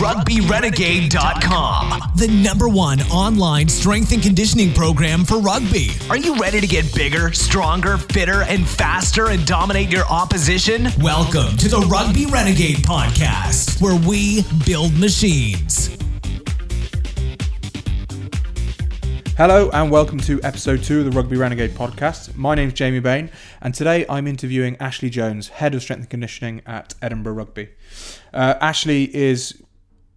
rugbyrenegade.com, 0.00 2.12
the 2.16 2.28
number 2.28 2.68
one 2.70 3.02
online 3.10 3.68
strength 3.68 4.12
and 4.12 4.22
conditioning 4.22 4.72
program 4.72 5.26
for 5.26 5.38
rugby. 5.40 5.90
Are 6.08 6.16
you 6.16 6.36
ready 6.36 6.58
to 6.58 6.66
get 6.66 6.90
bigger, 6.94 7.34
stronger, 7.34 7.98
fitter, 7.98 8.44
and 8.44 8.66
faster 8.66 9.28
and 9.28 9.44
dominate 9.44 9.90
your 9.90 10.06
opposition? 10.06 10.88
Welcome 11.00 11.54
to 11.58 11.68
the 11.68 11.80
Rugby 11.80 12.24
Renegade 12.24 12.78
podcast, 12.78 13.82
where 13.82 13.94
we 14.08 14.42
build 14.64 14.98
machines. 14.98 15.94
Hello 19.36 19.68
and 19.74 19.90
welcome 19.90 20.18
to 20.20 20.40
episode 20.42 20.82
two 20.82 21.00
of 21.00 21.04
the 21.04 21.10
Rugby 21.10 21.36
Renegade 21.36 21.72
podcast. 21.72 22.34
My 22.36 22.54
name 22.54 22.68
is 22.68 22.74
Jamie 22.74 23.00
Bain, 23.00 23.30
and 23.60 23.74
today 23.74 24.06
I'm 24.08 24.26
interviewing 24.26 24.78
Ashley 24.80 25.10
Jones, 25.10 25.48
head 25.48 25.74
of 25.74 25.82
strength 25.82 26.00
and 26.00 26.08
conditioning 26.10 26.62
at 26.64 26.94
Edinburgh 27.02 27.34
Rugby. 27.34 27.68
Uh, 28.32 28.54
Ashley 28.62 29.14
is, 29.14 29.62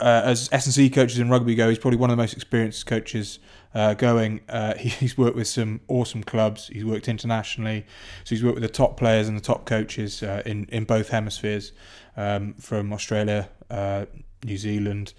uh, 0.03 0.21
as 0.25 0.49
S 0.51 0.65
and 0.65 0.75
C 0.75 0.89
coaches 0.89 1.17
in 1.17 1.29
rugby 1.29 1.55
go, 1.55 1.69
he's 1.69 1.79
probably 1.79 1.97
one 1.97 2.09
of 2.09 2.17
the 2.17 2.21
most 2.21 2.33
experienced 2.33 2.85
coaches 2.85 3.39
uh, 3.73 3.93
going. 3.93 4.41
Uh, 4.49 4.75
he, 4.75 4.89
he's 4.99 5.17
worked 5.17 5.37
with 5.37 5.47
some 5.47 5.79
awesome 5.87 6.23
clubs. 6.23 6.67
He's 6.67 6.83
worked 6.83 7.07
internationally, 7.07 7.85
so 8.25 8.35
he's 8.35 8.43
worked 8.43 8.55
with 8.55 8.63
the 8.63 8.69
top 8.69 8.97
players 8.97 9.29
and 9.29 9.37
the 9.37 9.41
top 9.41 9.65
coaches 9.65 10.21
uh, 10.21 10.43
in 10.45 10.65
in 10.65 10.83
both 10.83 11.07
hemispheres, 11.09 11.71
um, 12.17 12.53
from 12.55 12.91
Australia, 12.91 13.49
uh, 13.69 14.05
New 14.43 14.57
Zealand. 14.57 15.13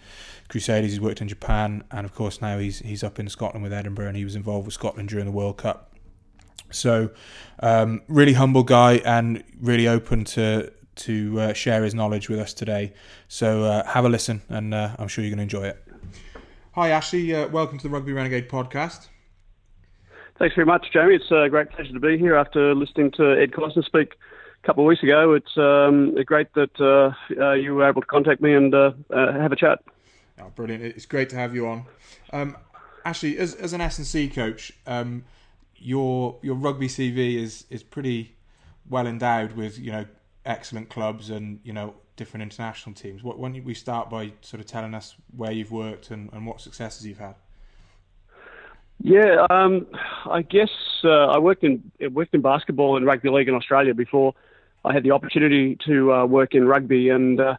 Crusaders. 0.51 0.91
He's 0.91 1.01
worked 1.01 1.23
in 1.23 1.29
Japan, 1.29 1.85
and 1.91 2.05
of 2.05 2.15
course 2.15 2.43
now 2.43 2.59
he's 2.59 2.81
he's 2.81 3.03
up 3.03 3.19
in 3.19 3.31
Scotland 3.31 3.63
with 3.63 3.73
Edinburgh, 3.73 4.09
and 4.09 4.17
he 4.19 4.25
was 4.25 4.37
involved 4.37 4.67
with 4.67 4.75
Scotland 4.75 5.09
during 5.09 5.25
the 5.25 5.33
World 5.33 5.57
Cup. 5.57 5.91
So, 6.71 7.11
um, 7.61 8.03
really 8.09 8.35
humble 8.35 8.65
guy 8.65 8.97
and 9.05 9.43
really 9.61 9.89
open 9.89 10.25
to 10.25 10.71
to 10.97 11.41
uh, 11.41 11.53
share 11.53 11.83
his 11.85 11.95
knowledge 11.95 12.29
with 12.29 12.39
us 12.39 12.53
today. 12.53 12.93
So 13.29 13.65
uh, 13.65 13.87
have 13.87 14.05
a 14.05 14.09
listen, 14.09 14.43
and 14.49 14.75
uh, 14.75 14.97
I'm 14.99 15.09
sure 15.09 15.25
you're 15.25 15.35
going 15.35 15.49
to 15.49 15.57
enjoy 15.57 15.69
it. 15.69 15.83
Hi 16.73 16.91
Ashley, 16.91 17.35
uh, 17.35 17.49
welcome 17.49 17.79
to 17.79 17.85
the 17.85 17.91
Rugby 17.91 18.13
Renegade 18.13 18.49
podcast. 18.49 19.09
Thanks 20.39 20.55
very 20.57 20.67
much, 20.67 20.87
Jamie. 20.93 21.15
It's 21.15 21.31
a 21.31 21.49
great 21.49 21.71
pleasure 21.71 21.93
to 21.93 22.01
be 22.01 22.19
here 22.19 22.35
after 22.35 22.75
listening 22.75 23.13
to 23.13 23.41
Ed 23.41 23.53
Cosner 23.53 23.85
speak 23.85 24.15
a 24.63 24.67
couple 24.67 24.83
of 24.83 24.89
weeks 24.89 25.03
ago. 25.03 25.35
It's 25.35 25.57
um, 25.57 26.17
great 26.25 26.53
that 26.55 26.81
uh, 26.81 27.41
uh, 27.41 27.53
you 27.53 27.75
were 27.77 27.89
able 27.89 28.01
to 28.01 28.07
contact 28.07 28.41
me 28.41 28.55
and 28.55 28.75
have 28.75 29.53
a 29.53 29.57
chat. 29.57 29.79
Oh, 30.41 30.51
brilliant! 30.57 30.83
It's 30.83 31.07
great 31.07 31.29
to 31.31 31.37
have 31.37 31.55
you 31.55 31.69
on. 31.69 31.85
Um, 32.33 32.57
Ashley, 33.05 33.39
as, 33.39 33.55
as 33.55 33.73
an 33.73 33.81
S 33.81 33.99
and 33.99 34.07
C 34.07 34.29
coach, 34.29 34.73
um, 34.87 35.25
your 35.77 36.39
your 36.43 36.55
rugby 36.55 36.89
CV 36.89 37.37
is 37.37 37.67
is 37.71 37.83
pretty 37.83 38.37
well 38.89 39.07
endowed 39.07 39.53
with 39.53 39.79
you 39.79 39.93
know 39.93 40.07
excellent 40.45 40.89
clubs 40.89 41.31
and 41.31 41.61
you 41.65 41.73
know 41.73 41.95
different 42.17 42.43
international 42.43 42.95
teams. 42.95 43.23
What 43.23 43.39
why 43.39 43.51
don't 43.51 43.65
we 43.65 43.75
start 43.75 44.11
by 44.11 44.33
sort 44.41 44.61
of 44.61 44.67
telling 44.67 44.95
us 44.95 45.15
where 45.37 45.53
you've 45.53 45.73
worked 45.73 46.11
and, 46.11 46.33
and 46.33 46.47
what 46.47 46.61
successes 46.61 47.07
you've 47.07 47.19
had? 47.19 47.35
Yeah, 49.01 49.47
um, 49.51 49.87
I 50.27 50.43
guess 50.43 50.71
uh, 51.03 51.27
I 51.27 51.39
worked 51.39 51.65
in 51.65 51.91
worked 52.13 52.35
in 52.35 52.41
basketball 52.41 52.97
and 52.97 53.05
rugby 53.05 53.31
league 53.31 53.49
in 53.49 53.55
Australia 53.55 53.95
before 53.95 54.35
I 54.85 54.93
had 54.93 55.03
the 55.03 55.11
opportunity 55.11 55.77
to 55.87 56.13
uh, 56.13 56.27
work 56.27 56.55
in 56.55 56.67
rugby 56.67 57.09
and. 57.11 57.41
Uh, 57.41 57.57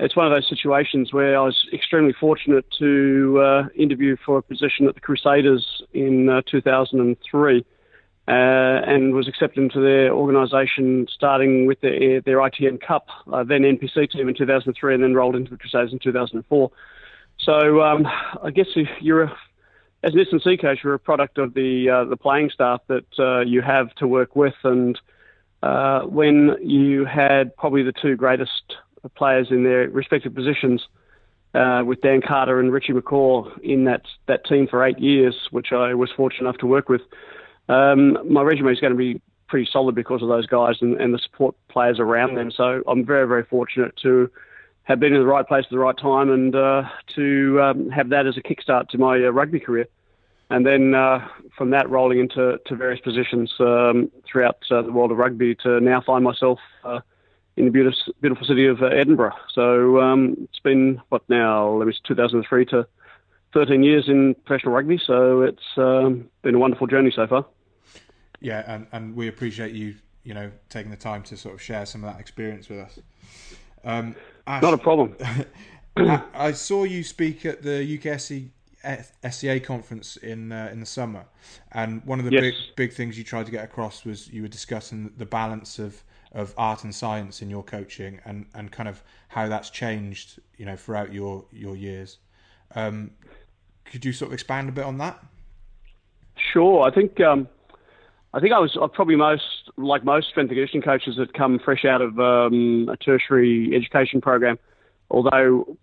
it's 0.00 0.16
one 0.16 0.26
of 0.26 0.32
those 0.32 0.48
situations 0.48 1.12
where 1.12 1.38
I 1.38 1.44
was 1.44 1.68
extremely 1.72 2.12
fortunate 2.12 2.64
to 2.80 3.40
uh, 3.40 3.68
interview 3.76 4.16
for 4.26 4.38
a 4.38 4.42
position 4.42 4.88
at 4.88 4.96
the 4.96 5.00
Crusaders 5.00 5.82
in 5.92 6.28
uh, 6.28 6.42
2003 6.50 7.64
uh, 8.26 8.80
and 8.86 9.12
was 9.14 9.28
accepted 9.28 9.62
into 9.62 9.80
their 9.80 10.10
organisation 10.12 11.06
starting 11.12 11.66
with 11.66 11.80
their, 11.82 12.22
ITM 12.22 12.80
Cup, 12.80 13.08
uh, 13.32 13.44
then 13.44 13.62
NPC 13.62 14.10
team 14.10 14.28
in 14.28 14.34
2003 14.34 14.94
and 14.94 15.02
then 15.02 15.14
rolled 15.14 15.36
into 15.36 15.50
the 15.50 15.58
Crusaders 15.58 15.92
in 15.92 15.98
2004. 15.98 16.70
So 17.38 17.82
um, 17.82 18.06
I 18.42 18.50
guess 18.50 18.66
you're 19.00 19.24
a, 19.24 19.36
as 20.02 20.14
an 20.14 20.20
S&C 20.20 20.56
coach, 20.56 20.78
you're 20.82 20.94
a 20.94 20.98
product 20.98 21.36
of 21.36 21.52
the 21.52 21.90
uh, 21.90 22.04
the 22.08 22.16
playing 22.16 22.50
staff 22.50 22.80
that 22.88 23.04
uh, 23.18 23.40
you 23.40 23.60
have 23.60 23.94
to 23.96 24.06
work 24.06 24.34
with 24.36 24.54
and 24.62 24.98
when 26.06 26.56
you 26.62 27.04
had 27.04 27.54
probably 27.56 27.82
the 27.82 27.92
two 27.92 28.16
greatest 28.16 28.76
players 29.16 29.48
in 29.50 29.64
their 29.64 29.88
respective 29.90 30.34
positions. 30.34 30.82
Uh, 31.54 31.84
with 31.84 32.00
Dan 32.00 32.20
Carter 32.20 32.58
and 32.58 32.72
Richie 32.72 32.92
McCaw 32.92 33.48
in 33.60 33.84
that 33.84 34.02
that 34.26 34.44
team 34.44 34.66
for 34.66 34.84
eight 34.84 34.98
years, 34.98 35.36
which 35.52 35.68
I 35.70 35.94
was 35.94 36.10
fortunate 36.10 36.48
enough 36.48 36.58
to 36.58 36.66
work 36.66 36.88
with. 36.88 37.02
Um, 37.68 38.18
my 38.30 38.42
resume 38.42 38.72
is 38.72 38.80
going 38.80 38.92
to 38.92 38.98
be 38.98 39.20
pretty 39.46 39.68
solid 39.70 39.94
because 39.94 40.22
of 40.22 40.28
those 40.28 40.46
guys 40.46 40.76
and, 40.80 41.00
and, 41.00 41.14
the 41.14 41.18
support 41.18 41.54
players 41.68 41.98
around 41.98 42.34
them. 42.34 42.50
So 42.50 42.82
I'm 42.86 43.04
very 43.04 43.26
very 43.26 43.44
fortunate 43.44 43.96
to 44.02 44.30
have 44.84 45.00
been 45.00 45.14
in 45.14 45.20
the 45.20 45.26
right 45.26 45.46
place 45.46 45.64
at 45.64 45.70
the 45.70 45.78
right 45.78 45.96
time 45.96 46.30
and 46.30 46.54
uh, 46.54 46.82
to 47.14 47.60
um, 47.62 47.90
have 47.90 48.10
that 48.10 48.26
as 48.26 48.36
a 48.36 48.42
kickstart 48.42 48.88
to 48.90 48.98
my 48.98 49.16
uh, 49.16 49.30
rugby 49.30 49.60
career. 49.60 49.86
And 50.50 50.66
then 50.66 50.94
uh, 50.94 51.26
from 51.56 51.70
that, 51.70 51.88
rolling 51.88 52.20
into 52.20 52.58
to 52.66 52.76
various 52.76 53.00
positions 53.00 53.52
um, 53.60 54.10
throughout 54.30 54.58
uh, 54.70 54.82
the 54.82 54.92
world 54.92 55.10
of 55.10 55.16
rugby 55.16 55.54
to 55.56 55.80
now 55.80 56.02
find 56.02 56.22
myself 56.22 56.58
uh, 56.84 57.00
in 57.56 57.64
the 57.64 57.70
beautiful, 57.70 58.12
beautiful 58.20 58.46
city 58.46 58.66
of 58.66 58.82
uh, 58.82 58.86
Edinburgh. 58.86 59.34
So 59.52 60.00
um, 60.00 60.36
it's 60.42 60.60
been 60.60 61.00
what 61.08 61.22
now? 61.28 61.70
Let 61.70 61.86
me 61.86 61.94
2003 62.06 62.66
to 62.66 62.86
13 63.54 63.82
years 63.82 64.08
in 64.08 64.34
professional 64.44 64.74
rugby. 64.74 65.00
So 65.04 65.42
it's 65.42 65.62
um, 65.78 66.28
been 66.42 66.56
a 66.56 66.58
wonderful 66.58 66.88
journey 66.88 67.12
so 67.14 67.26
far. 67.26 67.46
Yeah, 68.44 68.62
and, 68.66 68.86
and 68.92 69.16
we 69.16 69.28
appreciate 69.28 69.72
you, 69.72 69.94
you 70.22 70.34
know, 70.34 70.50
taking 70.68 70.90
the 70.90 70.96
time 70.96 71.22
to 71.24 71.36
sort 71.36 71.54
of 71.54 71.62
share 71.62 71.86
some 71.86 72.04
of 72.04 72.12
that 72.12 72.20
experience 72.20 72.68
with 72.68 72.78
us. 72.78 72.98
Um, 73.84 74.14
Ash, 74.46 74.62
Not 74.62 74.74
a 74.74 74.78
problem. 74.78 75.16
I 75.96 76.52
saw 76.52 76.84
you 76.84 77.02
speak 77.02 77.46
at 77.46 77.62
the 77.62 77.98
UKSC 77.98 78.48
SCA 79.30 79.60
conference 79.60 80.16
in 80.16 80.52
uh, 80.52 80.68
in 80.70 80.80
the 80.80 80.86
summer, 80.86 81.24
and 81.72 82.04
one 82.04 82.18
of 82.18 82.26
the 82.26 82.32
yes. 82.32 82.40
big 82.42 82.54
big 82.76 82.92
things 82.92 83.16
you 83.16 83.24
tried 83.24 83.46
to 83.46 83.52
get 83.52 83.64
across 83.64 84.04
was 84.04 84.28
you 84.28 84.42
were 84.42 84.48
discussing 84.48 85.10
the 85.16 85.24
balance 85.24 85.78
of 85.78 86.02
of 86.32 86.52
art 86.58 86.84
and 86.84 86.94
science 86.94 87.40
in 87.40 87.48
your 87.48 87.62
coaching 87.62 88.20
and, 88.24 88.44
and 88.54 88.72
kind 88.72 88.88
of 88.88 89.02
how 89.28 89.48
that's 89.48 89.70
changed, 89.70 90.40
you 90.56 90.66
know, 90.66 90.76
throughout 90.76 91.12
your 91.12 91.44
your 91.52 91.76
years. 91.76 92.18
Um, 92.74 93.12
could 93.84 94.04
you 94.04 94.12
sort 94.12 94.30
of 94.30 94.34
expand 94.34 94.68
a 94.68 94.72
bit 94.72 94.84
on 94.84 94.98
that? 94.98 95.24
Sure. 96.36 96.82
I 96.82 96.90
think 96.90 97.20
um, 97.20 97.48
I 98.34 98.40
think 98.40 98.52
I 98.52 98.58
was 98.58 98.76
probably 98.94 99.14
most 99.14 99.70
like 99.76 100.04
most 100.04 100.28
strength 100.28 100.50
and 100.50 100.58
conditioning 100.58 100.82
coaches 100.82 101.14
that 101.18 101.34
come 101.34 101.60
fresh 101.64 101.84
out 101.84 102.02
of 102.02 102.18
um, 102.18 102.88
a 102.92 102.96
tertiary 102.96 103.70
education 103.76 104.20
program. 104.20 104.58
Although 105.08 105.78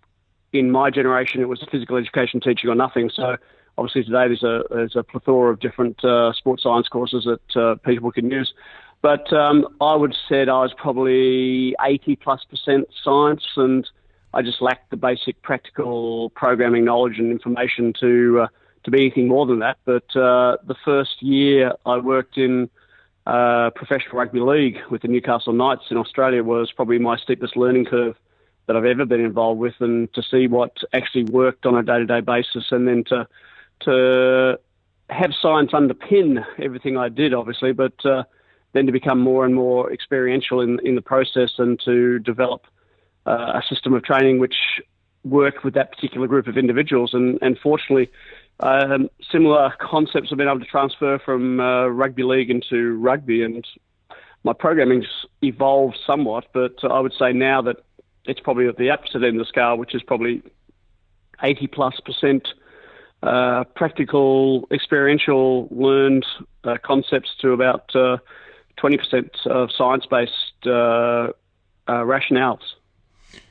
in 0.52 0.70
my 0.70 0.90
generation 0.90 1.40
it 1.40 1.48
was 1.48 1.66
physical 1.70 1.96
education 1.96 2.40
teaching 2.40 2.68
or 2.68 2.74
nothing. 2.74 3.10
So 3.14 3.38
obviously 3.78 4.04
today 4.04 4.28
there's 4.28 4.42
a 4.42 4.64
there's 4.68 4.96
a 4.96 5.02
plethora 5.02 5.50
of 5.50 5.60
different 5.60 6.04
uh, 6.04 6.34
sports 6.34 6.64
science 6.64 6.88
courses 6.88 7.24
that 7.26 7.56
uh, 7.58 7.76
people 7.86 8.12
can 8.12 8.30
use. 8.30 8.52
But 9.00 9.32
um, 9.32 9.66
I 9.80 9.96
would 9.96 10.10
have 10.10 10.20
said 10.28 10.50
I 10.50 10.60
was 10.60 10.74
probably 10.76 11.74
80 11.82 12.16
plus 12.16 12.44
percent 12.44 12.86
science, 13.02 13.44
and 13.56 13.88
I 14.34 14.42
just 14.42 14.60
lacked 14.60 14.90
the 14.90 14.98
basic 14.98 15.40
practical 15.40 16.28
programming 16.36 16.84
knowledge 16.84 17.18
and 17.18 17.32
information 17.32 17.94
to 18.00 18.42
uh, 18.42 18.46
to 18.84 18.90
be 18.90 19.00
anything 19.00 19.28
more 19.28 19.46
than 19.46 19.60
that. 19.60 19.78
But 19.84 20.14
uh, 20.16 20.58
the 20.66 20.76
first 20.84 21.22
year 21.22 21.72
I 21.86 21.98
worked 21.98 22.36
in 22.36 22.68
uh, 23.26 23.70
professional 23.70 24.16
rugby 24.18 24.40
league 24.40 24.78
with 24.90 25.02
the 25.02 25.08
Newcastle 25.08 25.52
Knights 25.52 25.84
in 25.90 25.96
Australia 25.96 26.42
was 26.42 26.72
probably 26.72 26.98
my 26.98 27.16
steepest 27.16 27.56
learning 27.56 27.84
curve 27.84 28.16
that 28.66 28.76
I've 28.76 28.84
ever 28.84 29.04
been 29.04 29.20
involved 29.20 29.60
with, 29.60 29.74
and 29.80 30.12
to 30.14 30.22
see 30.22 30.46
what 30.46 30.76
actually 30.92 31.24
worked 31.24 31.66
on 31.66 31.76
a 31.76 31.82
day-to-day 31.82 32.20
basis, 32.20 32.66
and 32.70 32.86
then 32.86 33.04
to 33.04 33.26
to 33.80 34.58
have 35.10 35.32
science 35.40 35.72
underpin 35.72 36.44
everything 36.58 36.96
I 36.96 37.08
did, 37.08 37.34
obviously, 37.34 37.72
but 37.72 38.06
uh, 38.06 38.22
then 38.72 38.86
to 38.86 38.92
become 38.92 39.18
more 39.18 39.44
and 39.44 39.54
more 39.54 39.92
experiential 39.92 40.60
in 40.60 40.78
in 40.84 40.94
the 40.94 41.02
process 41.02 41.52
and 41.58 41.80
to 41.84 42.18
develop 42.20 42.66
uh, 43.26 43.60
a 43.60 43.62
system 43.68 43.94
of 43.94 44.02
training 44.04 44.38
which 44.38 44.56
worked 45.24 45.64
with 45.64 45.74
that 45.74 45.92
particular 45.92 46.26
group 46.26 46.46
of 46.48 46.56
individuals. 46.56 47.14
And, 47.14 47.38
and 47.42 47.58
fortunately, 47.58 48.10
um, 48.60 49.08
similar 49.30 49.72
concepts 49.80 50.30
have 50.30 50.38
been 50.38 50.48
able 50.48 50.60
to 50.60 50.66
transfer 50.66 51.18
from 51.18 51.60
uh, 51.60 51.86
rugby 51.86 52.22
league 52.22 52.50
into 52.50 52.96
rugby. 52.96 53.42
And 53.42 53.66
my 54.44 54.52
programming's 54.52 55.06
evolved 55.42 55.98
somewhat, 56.06 56.46
but 56.52 56.76
I 56.82 57.00
would 57.00 57.14
say 57.18 57.32
now 57.32 57.62
that 57.62 57.76
it's 58.24 58.40
probably 58.40 58.68
at 58.68 58.76
the 58.76 58.90
opposite 58.90 59.24
end 59.24 59.36
of 59.36 59.38
the 59.38 59.44
scale, 59.46 59.76
which 59.76 59.94
is 59.94 60.02
probably 60.02 60.42
80 61.42 61.66
plus 61.68 61.98
percent 62.00 62.48
uh, 63.22 63.64
practical, 63.76 64.66
experiential, 64.72 65.68
learned 65.70 66.26
uh, 66.64 66.76
concepts 66.82 67.30
to 67.40 67.52
about 67.52 67.94
uh, 67.94 68.18
20% 68.78 69.46
of 69.46 69.70
science 69.76 70.06
based 70.06 70.32
uh, 70.66 70.70
uh, 70.70 71.32
rationales. 71.86 72.62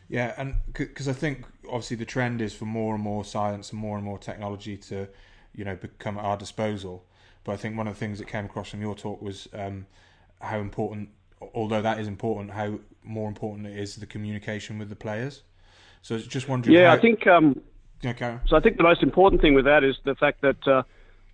Yeah, 0.09 0.33
and 0.37 0.55
because 0.73 1.07
I 1.07 1.13
think 1.13 1.45
obviously 1.71 1.97
the 1.97 2.05
trend 2.05 2.41
is 2.41 2.53
for 2.53 2.65
more 2.65 2.93
and 2.93 3.03
more 3.03 3.23
science 3.23 3.71
and 3.71 3.79
more 3.79 3.95
and 3.95 4.05
more 4.05 4.19
technology 4.19 4.77
to, 4.77 5.07
you 5.55 5.65
know, 5.65 5.75
become 5.75 6.17
at 6.17 6.25
our 6.25 6.37
disposal. 6.37 7.05
But 7.43 7.53
I 7.53 7.57
think 7.57 7.77
one 7.77 7.87
of 7.87 7.95
the 7.95 7.99
things 7.99 8.19
that 8.19 8.27
came 8.27 8.45
across 8.45 8.69
from 8.69 8.81
your 8.81 8.93
talk 8.93 9.21
was 9.21 9.47
um, 9.53 9.87
how 10.39 10.59
important, 10.59 11.09
although 11.55 11.81
that 11.81 11.99
is 11.99 12.07
important, 12.07 12.51
how 12.51 12.79
more 13.03 13.27
important 13.27 13.65
it 13.67 13.79
is 13.79 13.95
the 13.95 14.05
communication 14.05 14.77
with 14.77 14.89
the 14.89 14.95
players. 14.95 15.43
So 16.01 16.19
just 16.19 16.47
wondering. 16.47 16.75
Yeah, 16.75 16.89
how... 16.89 16.95
I 16.95 16.99
think. 16.99 17.25
Um, 17.25 17.61
okay. 18.05 18.37
So 18.47 18.55
I 18.55 18.59
think 18.59 18.77
the 18.77 18.83
most 18.83 19.01
important 19.01 19.41
thing 19.41 19.53
with 19.53 19.65
that 19.65 19.83
is 19.83 19.95
the 20.03 20.15
fact 20.15 20.41
that 20.41 20.67
uh, 20.67 20.83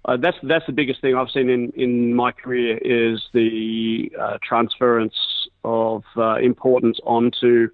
uh, 0.06 0.18
that's 0.18 0.38
that's 0.44 0.66
the 0.66 0.74
biggest 0.74 1.02
thing 1.02 1.16
I've 1.16 1.32
seen 1.32 1.50
in, 1.50 1.72
in 1.76 2.14
my 2.14 2.32
career 2.32 2.78
is 2.78 3.22
the 3.34 4.12
uh, 4.20 4.38
transference 4.42 5.16
of 5.64 6.04
uh, 6.16 6.36
importance 6.36 7.00
onto 7.04 7.70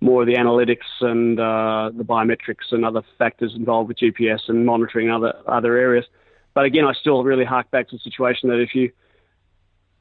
more 0.00 0.22
of 0.22 0.26
the 0.26 0.34
analytics 0.34 0.88
and 1.00 1.38
uh, 1.38 1.90
the 1.94 2.04
biometrics 2.04 2.72
and 2.72 2.84
other 2.84 3.02
factors 3.18 3.54
involved 3.54 3.88
with 3.88 3.98
GPS 3.98 4.40
and 4.48 4.64
monitoring 4.64 5.10
other 5.10 5.34
other 5.46 5.76
areas. 5.76 6.06
But 6.54 6.64
again, 6.64 6.84
I 6.84 6.92
still 6.94 7.22
really 7.22 7.44
hark 7.44 7.70
back 7.70 7.88
to 7.88 7.96
the 7.96 8.00
situation 8.00 8.48
that 8.48 8.60
if 8.60 8.74
you 8.74 8.90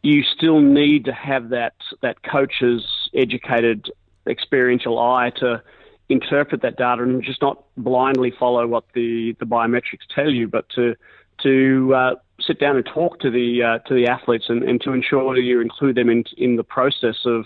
you 0.01 0.23
still 0.23 0.61
need 0.61 1.05
to 1.05 1.13
have 1.13 1.49
that 1.49 1.75
that 2.01 2.23
coach's 2.23 3.09
educated, 3.13 3.91
experiential 4.27 4.99
eye 4.99 5.31
to 5.37 5.61
interpret 6.07 6.61
that 6.61 6.77
data 6.77 7.03
and 7.03 7.23
just 7.23 7.41
not 7.41 7.63
blindly 7.77 8.33
follow 8.37 8.65
what 8.65 8.85
the, 8.93 9.35
the 9.39 9.45
biometrics 9.45 10.07
tell 10.13 10.29
you, 10.29 10.47
but 10.47 10.67
to 10.69 10.95
to 11.43 11.93
uh, 11.95 12.15
sit 12.41 12.59
down 12.59 12.75
and 12.75 12.85
talk 12.85 13.19
to 13.19 13.29
the 13.29 13.63
uh, 13.63 13.79
to 13.87 13.93
the 13.93 14.07
athletes 14.07 14.45
and, 14.49 14.63
and 14.63 14.81
to 14.81 14.91
ensure 14.91 15.35
that 15.35 15.41
you 15.41 15.61
include 15.61 15.95
them 15.95 16.09
in 16.09 16.23
in 16.37 16.55
the 16.55 16.63
process 16.63 17.17
of 17.25 17.45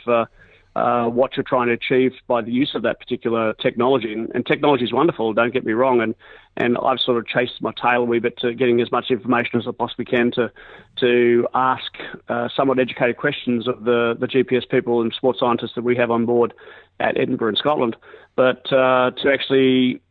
uh, 0.75 1.05
what 1.05 1.37
you're 1.37 1.43
trying 1.43 1.67
to 1.67 1.73
achieve 1.73 2.13
by 2.27 2.41
the 2.41 2.51
use 2.51 2.71
of 2.73 2.81
that 2.81 2.99
particular 2.99 3.53
technology. 3.53 4.11
And, 4.11 4.31
and, 4.33 4.45
technology 4.45 4.83
is 4.83 4.91
wonderful, 4.91 5.31
don't 5.33 5.53
get 5.53 5.65
me 5.65 5.73
wrong. 5.73 6.01
And, 6.01 6.15
and 6.57 6.77
I've 6.79 6.99
sort 6.99 7.17
of 7.17 7.27
chased 7.27 7.61
my 7.61 7.71
tail 7.79 8.01
a 8.01 8.05
wee 8.05 8.19
bit 8.19 8.37
to 8.39 8.53
getting 8.53 8.81
as 8.81 8.91
much 8.91 9.11
information 9.11 9.59
as 9.59 9.67
I 9.67 9.71
possibly 9.71 10.05
can 10.05 10.31
to, 10.31 10.51
to 10.99 11.47
ask 11.53 11.91
uh, 12.27 12.49
somewhat 12.55 12.79
educated 12.79 13.17
questions 13.17 13.67
of 13.67 13.83
the, 13.83 14.15
the 14.19 14.27
GPS 14.27 14.67
people 14.67 15.01
and 15.01 15.13
sports 15.13 15.39
scientists 15.39 15.73
that 15.75 15.83
we 15.83 15.95
have 15.95 16.09
on 16.09 16.25
board 16.25 16.53
at 16.99 17.17
Edinburgh 17.19 17.49
in 17.49 17.55
Scotland. 17.55 17.95
But 18.35 18.71
uh, 18.73 19.11
to 19.11 19.31
actually 19.31 20.01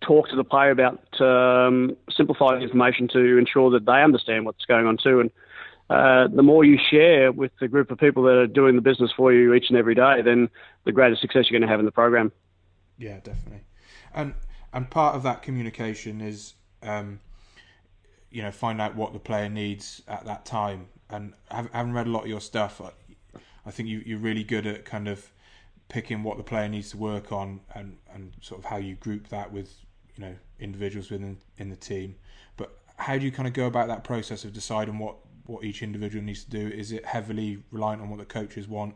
talk 0.00 0.28
to 0.30 0.36
the 0.36 0.44
player 0.44 0.70
about 0.70 1.20
um, 1.20 1.96
simplifying 2.10 2.62
information 2.62 3.08
to 3.08 3.38
ensure 3.38 3.70
that 3.70 3.86
they 3.86 4.02
understand 4.02 4.46
what's 4.46 4.64
going 4.64 4.86
on 4.86 4.96
too. 4.96 5.20
And 5.20 5.30
uh, 5.90 6.28
the 6.28 6.42
more 6.42 6.64
you 6.64 6.78
share 6.90 7.30
with 7.30 7.52
the 7.60 7.68
group 7.68 7.90
of 7.90 7.98
people 7.98 8.22
that 8.22 8.34
are 8.34 8.46
doing 8.46 8.74
the 8.74 8.82
business 8.82 9.10
for 9.16 9.32
you 9.32 9.52
each 9.52 9.66
and 9.68 9.78
every 9.78 9.94
day, 9.94 10.22
then 10.22 10.48
the 10.84 10.92
greater 10.92 11.16
success 11.16 11.46
you're 11.48 11.58
going 11.58 11.66
to 11.66 11.70
have 11.70 11.80
in 11.80 11.86
the 11.86 11.92
program. 11.92 12.32
Yeah, 12.98 13.20
definitely. 13.20 13.64
And 14.14 14.34
and 14.72 14.90
part 14.90 15.14
of 15.14 15.22
that 15.22 15.42
communication 15.42 16.20
is, 16.20 16.54
um, 16.82 17.20
you 18.30 18.42
know, 18.42 18.50
find 18.50 18.80
out 18.80 18.96
what 18.96 19.12
the 19.12 19.18
player 19.18 19.48
needs 19.48 20.02
at 20.08 20.24
that 20.24 20.44
time. 20.44 20.88
And 21.10 21.34
having 21.50 21.92
read 21.92 22.06
a 22.06 22.10
lot 22.10 22.22
of 22.22 22.28
your 22.28 22.40
stuff, 22.40 22.80
I 23.66 23.70
think 23.70 23.88
you, 23.88 24.02
you're 24.04 24.18
really 24.18 24.42
good 24.42 24.66
at 24.66 24.84
kind 24.84 25.06
of 25.06 25.30
picking 25.88 26.22
what 26.22 26.38
the 26.38 26.42
player 26.42 26.68
needs 26.68 26.90
to 26.90 26.96
work 26.96 27.30
on 27.30 27.60
and, 27.74 27.98
and 28.12 28.32
sort 28.40 28.58
of 28.58 28.64
how 28.64 28.78
you 28.78 28.94
group 28.96 29.28
that 29.28 29.52
with 29.52 29.74
you 30.16 30.24
know 30.24 30.34
individuals 30.58 31.10
within 31.10 31.36
in 31.58 31.68
the 31.68 31.76
team. 31.76 32.16
But 32.56 32.78
how 32.96 33.18
do 33.18 33.24
you 33.24 33.30
kind 33.30 33.46
of 33.46 33.54
go 33.54 33.66
about 33.66 33.88
that 33.88 34.02
process 34.02 34.44
of 34.44 34.52
deciding 34.52 34.98
what 34.98 35.16
what 35.46 35.64
each 35.64 35.82
individual 35.82 36.24
needs 36.24 36.44
to 36.44 36.50
do? 36.50 36.68
Is 36.68 36.92
it 36.92 37.04
heavily 37.04 37.62
reliant 37.70 38.02
on 38.02 38.10
what 38.10 38.18
the 38.18 38.24
coaches 38.24 38.68
want? 38.68 38.94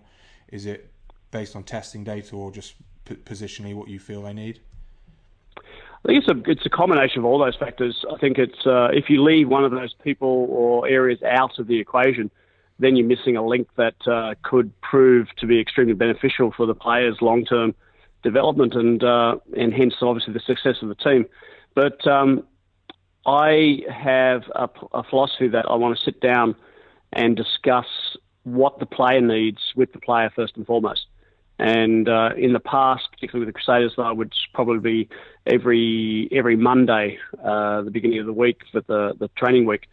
Is 0.51 0.67
it 0.67 0.91
based 1.31 1.55
on 1.55 1.63
testing 1.63 2.05
data 2.05 2.35
or 2.35 2.51
just 2.51 2.75
p- 3.05 3.17
positionally 3.17 3.75
what 3.75 3.89
you 3.89 3.99
feel 3.99 4.23
they 4.23 4.33
need? 4.33 4.61
I 5.57 6.07
think 6.07 6.25
it's 6.25 6.29
a 6.29 6.51
it's 6.51 6.67
a 6.67 6.71
combination 6.71 7.19
of 7.19 7.25
all 7.25 7.39
those 7.39 7.57
factors. 7.57 8.05
I 8.13 8.19
think 8.19 8.39
it's 8.39 8.67
uh, 8.67 8.89
if 8.93 9.11
you 9.11 9.23
leave 9.23 9.49
one 9.49 9.65
of 9.65 9.73
those 9.73 9.95
people 10.05 10.47
or 10.49 10.89
areas 10.89 11.23
out 11.23 11.59
of 11.59 11.67
the 11.67 11.81
equation, 11.81 12.31
then 12.79 12.97
you're 12.97 13.07
missing 13.07 13.37
a 13.37 13.45
link 13.45 13.69
that 13.77 13.97
uh, 14.07 14.35
could 14.43 14.73
prove 14.81 15.27
to 15.39 15.47
be 15.47 15.61
extremely 15.61 15.95
beneficial 15.95 16.53
for 16.57 16.67
the 16.67 16.75
players' 16.75 17.19
long 17.21 17.45
term 17.45 17.75
development 18.23 18.75
and 18.75 19.03
uh, 19.03 19.37
and 19.57 19.75
hence 19.75 19.95
obviously 20.01 20.33
the 20.33 20.41
success 20.41 20.77
of 20.83 20.89
the 20.89 20.95
team. 20.95 21.27
But 21.75 22.07
um, 22.07 22.45
I 23.27 23.83
have 23.91 24.43
a, 24.55 24.69
a 24.93 25.03
philosophy 25.03 25.49
that 25.49 25.67
I 25.69 25.75
want 25.75 25.99
to 25.99 26.05
sit 26.05 26.21
down 26.21 26.55
and 27.13 27.37
discuss 27.37 27.87
what 28.45 28.79
the 28.79 28.87
player 28.87 29.21
needs 29.21 29.59
with 29.77 29.93
the 29.93 29.99
player 29.99 30.31
first 30.35 30.57
and 30.57 30.67
foremost. 30.67 31.07
And 31.59 32.09
uh, 32.09 32.31
in 32.37 32.53
the 32.53 32.61
past, 32.61 33.05
particularly 33.11 33.47
with 33.47 33.55
the 33.55 33.61
Crusaders, 33.61 33.95
though, 33.97 34.15
would 34.15 34.33
probably 34.55 34.79
be 34.79 35.09
every 35.45 36.29
every 36.31 36.57
Monday, 36.57 37.19
uh, 37.45 37.83
the 37.83 37.91
beginning 37.91 38.21
of 38.21 38.27
the 38.27 38.33
week 38.33 38.61
for 38.71 38.81
the 38.83 39.15
the 39.19 39.29
training 39.37 39.67
week. 39.67 39.89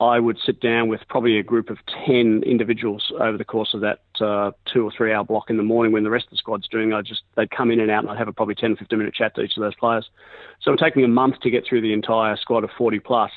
I 0.00 0.18
would 0.18 0.38
sit 0.44 0.60
down 0.60 0.88
with 0.88 1.02
probably 1.08 1.38
a 1.38 1.42
group 1.42 1.68
of 1.68 1.76
10 2.06 2.42
individuals 2.44 3.12
over 3.20 3.36
the 3.36 3.44
course 3.44 3.74
of 3.74 3.82
that 3.82 4.00
uh, 4.18 4.52
two 4.72 4.82
or 4.84 4.90
three 4.90 5.12
hour 5.12 5.24
block 5.24 5.50
in 5.50 5.58
the 5.58 5.62
morning 5.62 5.92
when 5.92 6.04
the 6.04 6.10
rest 6.10 6.24
of 6.24 6.30
the 6.30 6.36
squad's 6.38 6.66
doing. 6.68 6.94
I 6.94 7.02
just, 7.02 7.22
they'd 7.36 7.50
come 7.50 7.70
in 7.70 7.80
and 7.80 7.90
out 7.90 8.04
and 8.04 8.10
I'd 8.10 8.16
have 8.16 8.28
a 8.28 8.32
probably 8.32 8.54
10 8.54 8.72
or 8.72 8.76
15 8.76 8.98
minute 8.98 9.14
chat 9.14 9.34
to 9.34 9.42
each 9.42 9.58
of 9.58 9.60
those 9.60 9.74
players. 9.74 10.08
So 10.62 10.74
take 10.74 10.96
me 10.96 11.04
a 11.04 11.08
month 11.08 11.40
to 11.40 11.50
get 11.50 11.66
through 11.66 11.82
the 11.82 11.92
entire 11.92 12.36
squad 12.38 12.64
of 12.64 12.70
40 12.78 12.98
plus. 13.00 13.30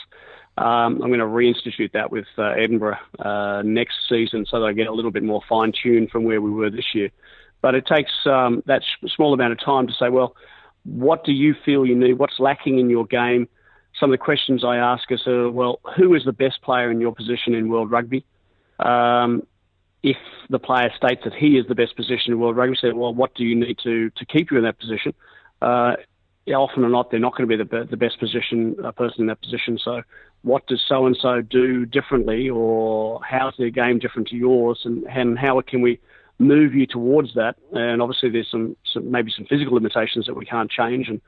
Um, 0.57 1.01
I'm 1.01 1.10
going 1.10 1.19
to 1.19 1.25
reinstitute 1.25 1.92
that 1.94 2.12
with 2.12 2.27
uh, 2.38 2.51
Edinburgh 2.51 2.98
uh, 3.19 3.62
next 3.66 3.95
season 4.07 4.45
so 4.45 4.62
that 4.62 4.66
I 4.66 4.71
get 4.71 4.88
a 4.88 4.94
little 4.94 5.12
bit 5.12 5.24
more 5.24 5.42
fine 5.50 5.74
tuned 5.74 6.12
from 6.12 6.24
where 6.24 6.42
we 6.42 6.51
were 6.51 6.69
this 6.69 6.94
year. 6.94 7.09
But 7.62 7.75
it 7.75 7.86
takes 7.88 8.12
um, 8.25 8.63
that 8.68 8.83
small 9.07 9.33
amount 9.33 9.51
of 9.51 9.59
time 9.59 9.88
to 9.88 9.94
say, 9.94 10.09
well, 10.09 10.36
what 10.86 11.25
do 11.25 11.33
you 11.33 11.56
feel 11.66 11.86
you 11.86 11.95
need? 11.95 12.19
What's 12.19 12.39
lacking 12.39 12.80
in 12.80 12.89
your 12.89 13.06
game? 13.06 13.48
Some 14.00 14.12
of 14.12 14.19
the 14.19 14.24
questions 14.24 14.63
I 14.63 14.78
ask 14.78 15.12
is, 15.12 15.22
uh, 15.28 15.50
well, 15.51 15.80
who 15.95 16.16
is 16.16 16.25
the 16.25 16.34
best 16.34 16.62
player 16.62 16.90
in 16.90 17.00
your 17.00 17.13
position 17.13 17.54
in 17.54 17.69
World 17.69 17.92
Rugby? 17.92 18.25
Um, 18.80 19.45
if 20.01 20.18
the 20.50 20.60
player 20.60 20.92
states 20.98 21.22
that 21.24 21.34
he 21.34 21.57
is 21.57 21.68
the 21.68 21.75
best 21.75 21.95
position 21.95 22.34
in 22.34 22.40
World 22.40 22.57
Rugby, 22.57 22.75
say, 22.81 22.92
well, 22.92 23.13
what 23.13 23.36
do 23.36 23.44
you 23.44 23.56
need 23.56 23.78
to, 23.84 24.10
to 24.10 24.25
keep 24.25 24.51
you 24.51 24.57
in 24.57 24.63
that 24.63 24.80
position? 24.80 25.13
Uh, 25.62 25.95
often 26.51 26.84
or 26.84 26.90
not, 26.90 27.10
they're 27.10 27.19
not 27.19 27.38
going 27.38 27.48
to 27.48 27.57
be 27.57 27.63
the, 27.63 27.86
the 27.86 27.95
best 27.95 28.19
position 28.19 28.75
uh, 28.84 28.92
person 28.92 29.22
in 29.22 29.28
that 29.28 29.42
position. 29.42 29.80
So, 29.81 30.01
what 30.42 30.68
does 30.68 30.84
so 30.90 31.06
and 31.06 31.18
so 31.22 31.42
do 31.42 31.86
differently, 31.86 32.50
or 32.50 33.22
how's 33.24 33.54
their 33.57 33.69
game 33.69 34.00
different 34.00 34.28
to 34.30 34.36
yours, 34.36 34.81
and, 34.84 35.06
and 35.06 35.40
how 35.40 35.62
can 35.62 35.81
we 35.81 36.01
move 36.40 36.74
you 36.74 36.86
towards 36.86 37.34
that? 37.36 37.56
And 37.72 38.01
obviously, 38.01 38.30
there's 38.30 38.51
some, 38.51 38.75
some 38.94 39.10
maybe 39.10 39.31
some 39.34 39.45
physical 39.45 39.75
limitations 39.75 40.25
that 40.25 40.36
we 40.36 40.45
can't 40.45 40.69
change, 40.69 41.07
and 41.07 41.22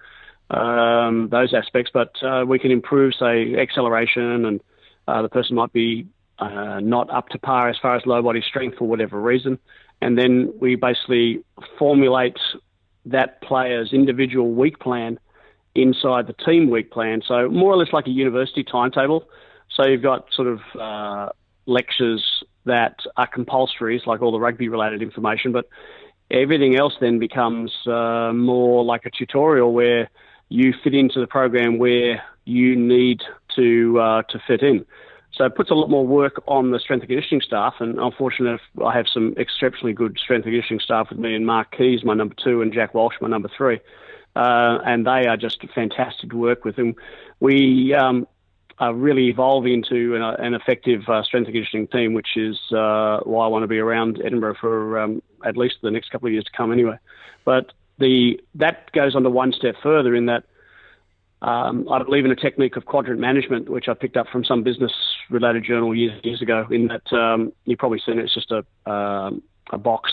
um, 0.50 1.30
those 1.30 1.53
aspects, 1.53 1.92
but 1.94 2.12
uh, 2.24 2.45
we 2.47 2.59
can 2.59 2.71
improve, 2.71 3.13
say, 3.19 3.56
acceleration, 3.56 4.45
and 4.45 4.62
uh, 5.07 5.21
the 5.21 5.30
person 5.30 5.56
might 5.56 5.74
be 5.74 6.07
uh, 6.39 6.80
not 6.81 7.09
up 7.09 7.30
to 7.30 7.39
par 7.39 7.69
as 7.69 7.77
far 7.81 7.95
as 7.95 8.06
low 8.06 8.21
body 8.21 8.44
strength 8.47 8.77
for 8.77 8.88
whatever 8.88 9.19
reason, 9.19 9.57
and 10.01 10.18
then 10.18 10.53
we 10.59 10.75
basically 10.75 11.44
formulate 11.80 12.38
that 13.06 13.42
player's 13.42 13.94
individual 13.94 14.51
week 14.51 14.80
plan 14.80 15.19
inside 15.75 16.27
the 16.27 16.34
team 16.34 16.69
week 16.69 16.91
plan. 16.91 17.22
So 17.27 17.50
more 17.50 17.74
or 17.74 17.77
less 17.77 17.93
like 17.93 18.08
a 18.08 18.12
university 18.12 18.63
timetable. 18.63 19.27
So 19.75 19.86
you've 19.86 20.01
got 20.01 20.27
sort 20.34 20.48
of 20.48 20.60
uh, 20.79 21.29
lectures 21.65 22.24
that 22.65 22.98
are 23.17 23.27
compulsory, 23.27 23.98
it's 23.98 24.08
like 24.08 24.22
all 24.22 24.31
the 24.31 24.39
rugby 24.39 24.69
related 24.69 25.01
information, 25.01 25.51
but 25.51 25.67
everything 26.31 26.75
else 26.77 26.93
then 27.00 27.19
becomes 27.19 27.72
uh, 27.86 28.31
more 28.34 28.84
like 28.84 29.05
a 29.05 29.12
tutorial 29.12 29.74
where 29.74 30.10
you 30.55 30.74
fit 30.83 30.95
into 30.95 31.19
the 31.19 31.27
program 31.27 31.77
where 31.77 32.24
you 32.45 32.75
need 32.75 33.21
to 33.55 34.00
uh, 34.00 34.21
to 34.24 34.39
fit 34.47 34.62
in. 34.62 34.85
So 35.33 35.43
it 35.43 35.55
puts 35.55 35.69
a 35.69 35.74
lot 35.74 35.89
more 35.89 36.07
work 36.07 36.41
on 36.47 36.71
the 36.71 36.79
strength 36.79 37.01
and 37.01 37.09
conditioning 37.09 37.41
staff. 37.41 37.74
And 37.79 38.00
unfortunately, 38.00 38.57
I 38.85 38.95
have 38.95 39.07
some 39.13 39.33
exceptionally 39.35 39.91
good 39.91 40.17
strength 40.17 40.45
and 40.45 40.53
conditioning 40.53 40.79
staff 40.79 41.09
with 41.09 41.19
me, 41.19 41.35
and 41.35 41.45
Mark 41.45 41.75
Keys, 41.75 42.05
my 42.05 42.13
number 42.13 42.35
two, 42.41 42.62
and 42.62 42.71
Jack 42.71 42.93
Walsh, 42.93 43.15
my 43.19 43.27
number 43.27 43.50
three. 43.57 43.79
Uh, 44.33 44.79
and 44.85 45.05
they 45.05 45.27
are 45.27 45.35
just 45.35 45.57
fantastic 45.74 46.29
to 46.29 46.38
work 46.38 46.63
with. 46.63 46.77
And 46.77 46.95
we 47.41 47.93
um, 47.93 48.25
are 48.79 48.93
really 48.93 49.27
evolving 49.27 49.74
into 49.74 50.15
an, 50.15 50.21
an 50.21 50.53
effective 50.53 51.01
uh, 51.09 51.24
strength 51.24 51.47
and 51.47 51.55
conditioning 51.55 51.88
team, 51.88 52.13
which 52.13 52.38
is 52.38 52.57
uh, 52.71 53.19
why 53.24 53.45
I 53.45 53.50
want 53.50 53.63
to 53.63 53.67
be 53.67 53.79
around 53.79 54.21
Edinburgh 54.24 54.55
for 54.62 55.00
um, 55.00 55.21
at 55.45 55.57
least 55.57 55.75
the 55.81 55.91
next 55.91 56.12
couple 56.12 56.27
of 56.27 56.33
years 56.33 56.45
to 56.45 56.51
come, 56.55 56.71
anyway. 56.71 56.97
But 57.43 57.74
the 57.97 58.39
that 58.55 58.91
goes 58.91 59.15
on 59.15 59.23
to 59.23 59.29
one 59.29 59.53
step 59.53 59.75
further 59.81 60.15
in 60.15 60.25
that 60.27 60.43
um, 61.41 61.87
I 61.91 62.01
believe 62.01 62.25
in 62.25 62.31
a 62.31 62.35
technique 62.35 62.75
of 62.75 62.85
quadrant 62.85 63.19
management, 63.19 63.69
which 63.69 63.87
I 63.87 63.93
picked 63.93 64.17
up 64.17 64.27
from 64.29 64.43
some 64.43 64.63
business-related 64.63 65.63
journal 65.63 65.93
years, 65.93 66.19
years 66.23 66.41
ago. 66.41 66.65
In 66.71 66.87
that 66.87 67.13
um, 67.13 67.53
you've 67.65 67.79
probably 67.79 68.01
seen 68.05 68.17
it, 68.19 68.25
it's 68.25 68.33
just 68.33 68.51
a 68.51 68.65
um, 68.89 69.43
a 69.71 69.77
box 69.77 70.11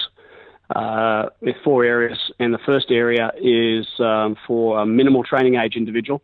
uh, 0.74 1.26
with 1.40 1.56
four 1.64 1.84
areas, 1.84 2.18
and 2.38 2.52
the 2.52 2.58
first 2.58 2.90
area 2.90 3.32
is 3.40 3.86
um, 3.98 4.36
for 4.46 4.80
a 4.80 4.86
minimal 4.86 5.22
training 5.22 5.56
age 5.56 5.76
individual 5.76 6.22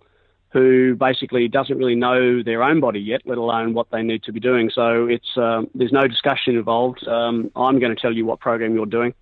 who 0.51 0.95
basically 0.95 1.47
doesn't 1.47 1.77
really 1.77 1.95
know 1.95 2.43
their 2.43 2.63
own 2.63 2.81
body 2.81 3.01
yet, 3.01 3.21
let 3.27 3.37
alone 3.37 3.75
what 3.75 3.91
they 3.91 4.03
need 4.03 4.23
to 4.23 4.33
be 4.33 4.41
doing. 4.41 4.71
So 4.75 5.07
it's 5.07 5.37
um, 5.37 5.69
there's 5.75 5.93
no 5.93 6.09
discussion 6.09 6.57
involved. 6.57 7.07
Um, 7.07 7.51
I'm 7.55 7.79
going 7.79 7.95
to 7.95 8.01
tell 8.01 8.13
you 8.13 8.25
what 8.25 8.41
program 8.41 8.75
you're 8.75 8.87
doing. 8.87 9.15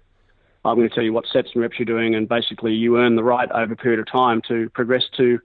I'm 0.66 0.76
going 0.76 0.88
to 0.88 0.94
tell 0.94 1.04
you 1.04 1.12
what 1.12 1.26
sets 1.32 1.50
and 1.54 1.62
reps 1.62 1.78
you're 1.78 1.86
doing, 1.86 2.14
and 2.14 2.28
basically 2.28 2.72
you 2.72 2.98
earn 2.98 3.16
the 3.16 3.22
right 3.22 3.50
over 3.52 3.72
a 3.72 3.76
period 3.76 4.00
of 4.00 4.06
time 4.10 4.42
to 4.48 4.68
progress 4.70 5.04
to 5.16 5.38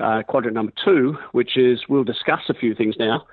uh, 0.00 0.22
quadrant 0.22 0.54
number 0.54 0.72
two, 0.84 1.16
which 1.32 1.56
is 1.56 1.80
we'll 1.88 2.04
discuss 2.04 2.42
a 2.48 2.54
few 2.54 2.74
things 2.74 2.94
now, 2.98 3.26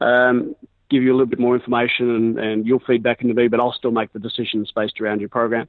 um, 0.00 0.54
give 0.90 1.02
you 1.02 1.12
a 1.12 1.14
little 1.14 1.26
bit 1.26 1.38
more 1.38 1.54
information, 1.54 2.10
and, 2.10 2.38
and 2.38 2.66
you'll 2.66 2.80
feed 2.80 3.06
into 3.06 3.34
me, 3.34 3.48
but 3.48 3.60
I'll 3.60 3.72
still 3.72 3.92
make 3.92 4.12
the 4.12 4.18
decisions 4.18 4.72
based 4.74 5.00
around 5.00 5.20
your 5.20 5.28
program. 5.28 5.68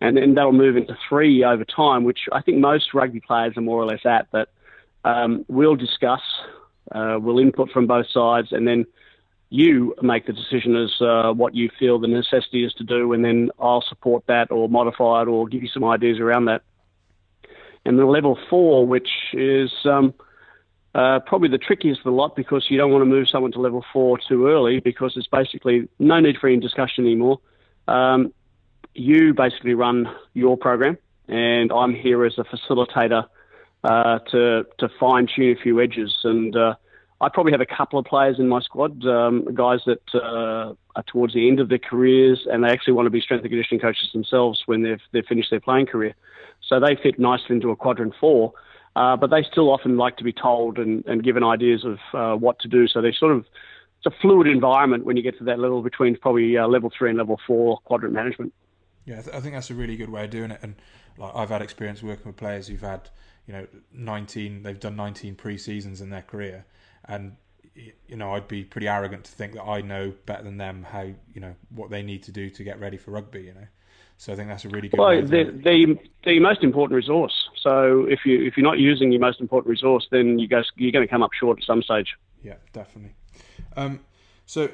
and 0.00 0.16
then 0.16 0.34
that'll 0.34 0.52
move 0.52 0.76
into 0.76 0.96
three 1.08 1.44
over 1.44 1.64
time, 1.64 2.04
which 2.04 2.20
I 2.32 2.42
think 2.42 2.58
most 2.58 2.92
rugby 2.94 3.20
players 3.20 3.56
are 3.56 3.62
more 3.62 3.80
or 3.82 3.86
less 3.86 4.04
at. 4.04 4.28
But 4.30 4.50
um, 5.04 5.44
we'll 5.48 5.76
discuss, 5.76 6.22
uh, 6.92 7.18
we'll 7.20 7.38
input 7.38 7.70
from 7.70 7.86
both 7.86 8.08
sides, 8.10 8.48
and 8.52 8.68
then 8.68 8.86
you 9.50 9.96
make 10.00 10.26
the 10.26 10.32
decision 10.32 10.76
as 10.76 11.00
uh, 11.00 11.32
what 11.32 11.54
you 11.56 11.70
feel 11.76 11.98
the 11.98 12.06
necessity 12.06 12.64
is 12.64 12.72
to 12.74 12.84
do, 12.84 13.12
and 13.12 13.24
then 13.24 13.50
I'll 13.58 13.82
support 13.82 14.24
that 14.28 14.52
or 14.52 14.68
modify 14.68 15.22
it 15.22 15.28
or 15.28 15.48
give 15.48 15.62
you 15.62 15.68
some 15.68 15.84
ideas 15.84 16.20
around 16.20 16.44
that. 16.46 16.62
And 17.84 17.98
the 17.98 18.06
level 18.06 18.38
four, 18.48 18.86
which 18.86 19.08
is 19.32 19.72
um, 19.84 20.14
uh, 20.94 21.18
probably 21.26 21.48
the 21.48 21.58
trickiest 21.58 22.00
of 22.00 22.04
the 22.04 22.10
lot 22.12 22.36
because 22.36 22.66
you 22.70 22.78
don't 22.78 22.92
want 22.92 23.02
to 23.02 23.06
move 23.06 23.28
someone 23.28 23.50
to 23.52 23.60
level 23.60 23.84
four 23.92 24.18
too 24.18 24.46
early 24.46 24.78
because 24.78 25.14
it's 25.16 25.26
basically 25.26 25.88
no 25.98 26.20
need 26.20 26.36
for 26.38 26.46
any 26.46 26.60
discussion 26.60 27.04
anymore. 27.04 27.40
Um, 27.88 28.32
you 28.94 29.34
basically 29.34 29.74
run 29.74 30.08
your 30.32 30.56
program, 30.56 30.96
and 31.26 31.72
I'm 31.72 31.94
here 31.94 32.24
as 32.24 32.38
a 32.38 32.44
facilitator 32.44 33.26
uh, 33.82 34.18
to 34.30 34.66
to 34.78 34.88
fine 35.00 35.26
tune 35.26 35.56
a 35.58 35.60
few 35.60 35.80
edges. 35.80 36.16
And 36.22 36.54
uh, 36.54 36.74
I 37.20 37.28
probably 37.28 37.52
have 37.52 37.60
a 37.60 37.66
couple 37.66 37.98
of 37.98 38.06
players 38.06 38.38
in 38.38 38.48
my 38.48 38.60
squad, 38.60 39.04
um, 39.06 39.44
guys 39.54 39.80
that 39.86 40.02
uh, 40.14 40.74
are 40.96 41.02
towards 41.06 41.34
the 41.34 41.48
end 41.48 41.60
of 41.60 41.68
their 41.68 41.78
careers, 41.78 42.46
and 42.50 42.64
they 42.64 42.68
actually 42.68 42.94
want 42.94 43.06
to 43.06 43.10
be 43.10 43.20
strength 43.20 43.42
and 43.42 43.50
conditioning 43.50 43.80
coaches 43.80 44.08
themselves 44.12 44.62
when 44.66 44.82
they've 44.82 45.02
they've 45.12 45.26
finished 45.26 45.50
their 45.50 45.60
playing 45.60 45.86
career. 45.86 46.14
So 46.66 46.80
they 46.80 46.96
fit 46.96 47.18
nicely 47.18 47.56
into 47.56 47.70
a 47.70 47.76
quadrant 47.76 48.14
four. 48.18 48.52
Uh, 48.96 49.16
but 49.16 49.30
they 49.30 49.44
still 49.44 49.70
often 49.70 49.96
like 49.96 50.16
to 50.16 50.24
be 50.24 50.32
told 50.32 50.76
and, 50.76 51.04
and 51.06 51.22
given 51.22 51.44
ideas 51.44 51.84
of 51.84 51.98
uh, 52.12 52.36
what 52.36 52.58
to 52.58 52.66
do. 52.66 52.88
So 52.88 53.00
they 53.00 53.12
sort 53.12 53.32
of 53.32 53.46
it's 54.02 54.06
a 54.06 54.20
fluid 54.20 54.46
environment 54.46 55.04
when 55.04 55.16
you 55.16 55.22
get 55.22 55.36
to 55.38 55.44
that 55.44 55.58
level 55.58 55.82
between 55.82 56.16
probably 56.16 56.56
uh, 56.56 56.66
level 56.66 56.90
three 56.96 57.10
and 57.10 57.18
level 57.18 57.38
four 57.46 57.78
quadrant 57.84 58.14
management. 58.14 58.52
Yeah, 59.04 59.22
I, 59.32 59.36
I 59.36 59.40
think 59.40 59.54
that's 59.54 59.70
a 59.70 59.74
really 59.74 59.96
good 59.96 60.10
way 60.10 60.24
of 60.24 60.30
doing 60.30 60.50
it. 60.50 60.60
And 60.62 60.74
like 61.18 61.32
I've 61.34 61.50
had 61.50 61.62
experience 61.62 62.02
working 62.02 62.26
with 62.26 62.36
players 62.36 62.66
who've 62.66 62.80
had 62.80 63.10
you 63.46 63.52
know 63.52 63.66
19, 63.92 64.62
they've 64.62 64.80
done 64.80 64.96
19 64.96 65.36
pre 65.36 65.58
seasons 65.58 66.00
in 66.00 66.10
their 66.10 66.22
career, 66.22 66.64
and 67.10 67.36
you 67.74 68.16
know 68.16 68.34
I'd 68.34 68.48
be 68.48 68.64
pretty 68.64 68.88
arrogant 68.88 69.24
to 69.24 69.32
think 69.32 69.52
that 69.54 69.64
I 69.64 69.80
know 69.82 70.14
better 70.26 70.44
than 70.44 70.56
them 70.56 70.86
how 70.90 71.02
you 71.02 71.40
know 71.40 71.54
what 71.74 71.90
they 71.90 72.02
need 72.02 72.22
to 72.24 72.32
do 72.32 72.48
to 72.50 72.64
get 72.64 72.80
ready 72.80 72.96
for 72.96 73.10
rugby. 73.10 73.42
You 73.42 73.54
know. 73.54 73.66
So 74.16 74.34
I 74.34 74.36
think 74.36 74.48
that's 74.48 74.66
a 74.66 74.68
really 74.68 74.88
good. 74.88 75.00
Well, 75.00 75.24
they're, 75.24 75.50
they're, 75.50 75.86
they're 76.24 76.34
your 76.34 76.42
most 76.42 76.62
important 76.62 76.94
resource. 76.94 77.32
So 77.62 78.04
if 78.06 78.20
you 78.26 78.44
if 78.44 78.56
you're 78.56 78.64
not 78.64 78.78
using 78.78 79.12
your 79.12 79.20
most 79.20 79.40
important 79.40 79.70
resource, 79.70 80.06
then 80.10 80.38
you 80.38 80.46
go 80.46 80.62
you're 80.76 80.92
going 80.92 81.06
to 81.06 81.10
come 81.10 81.22
up 81.22 81.30
short 81.32 81.58
at 81.58 81.64
some 81.64 81.82
stage. 81.82 82.14
Yeah, 82.42 82.56
definitely. 82.72 83.14
Um, 83.76 84.00
so 84.44 84.68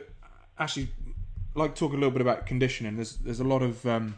actually, 0.58 0.88
I'd 1.54 1.58
like 1.60 1.74
talk 1.76 1.92
a 1.92 1.94
little 1.94 2.10
bit 2.10 2.22
about 2.22 2.44
conditioning. 2.44 2.96
There's 2.96 3.16
there's 3.18 3.40
a 3.40 3.44
lot 3.44 3.62
of 3.62 3.86
um, 3.86 4.16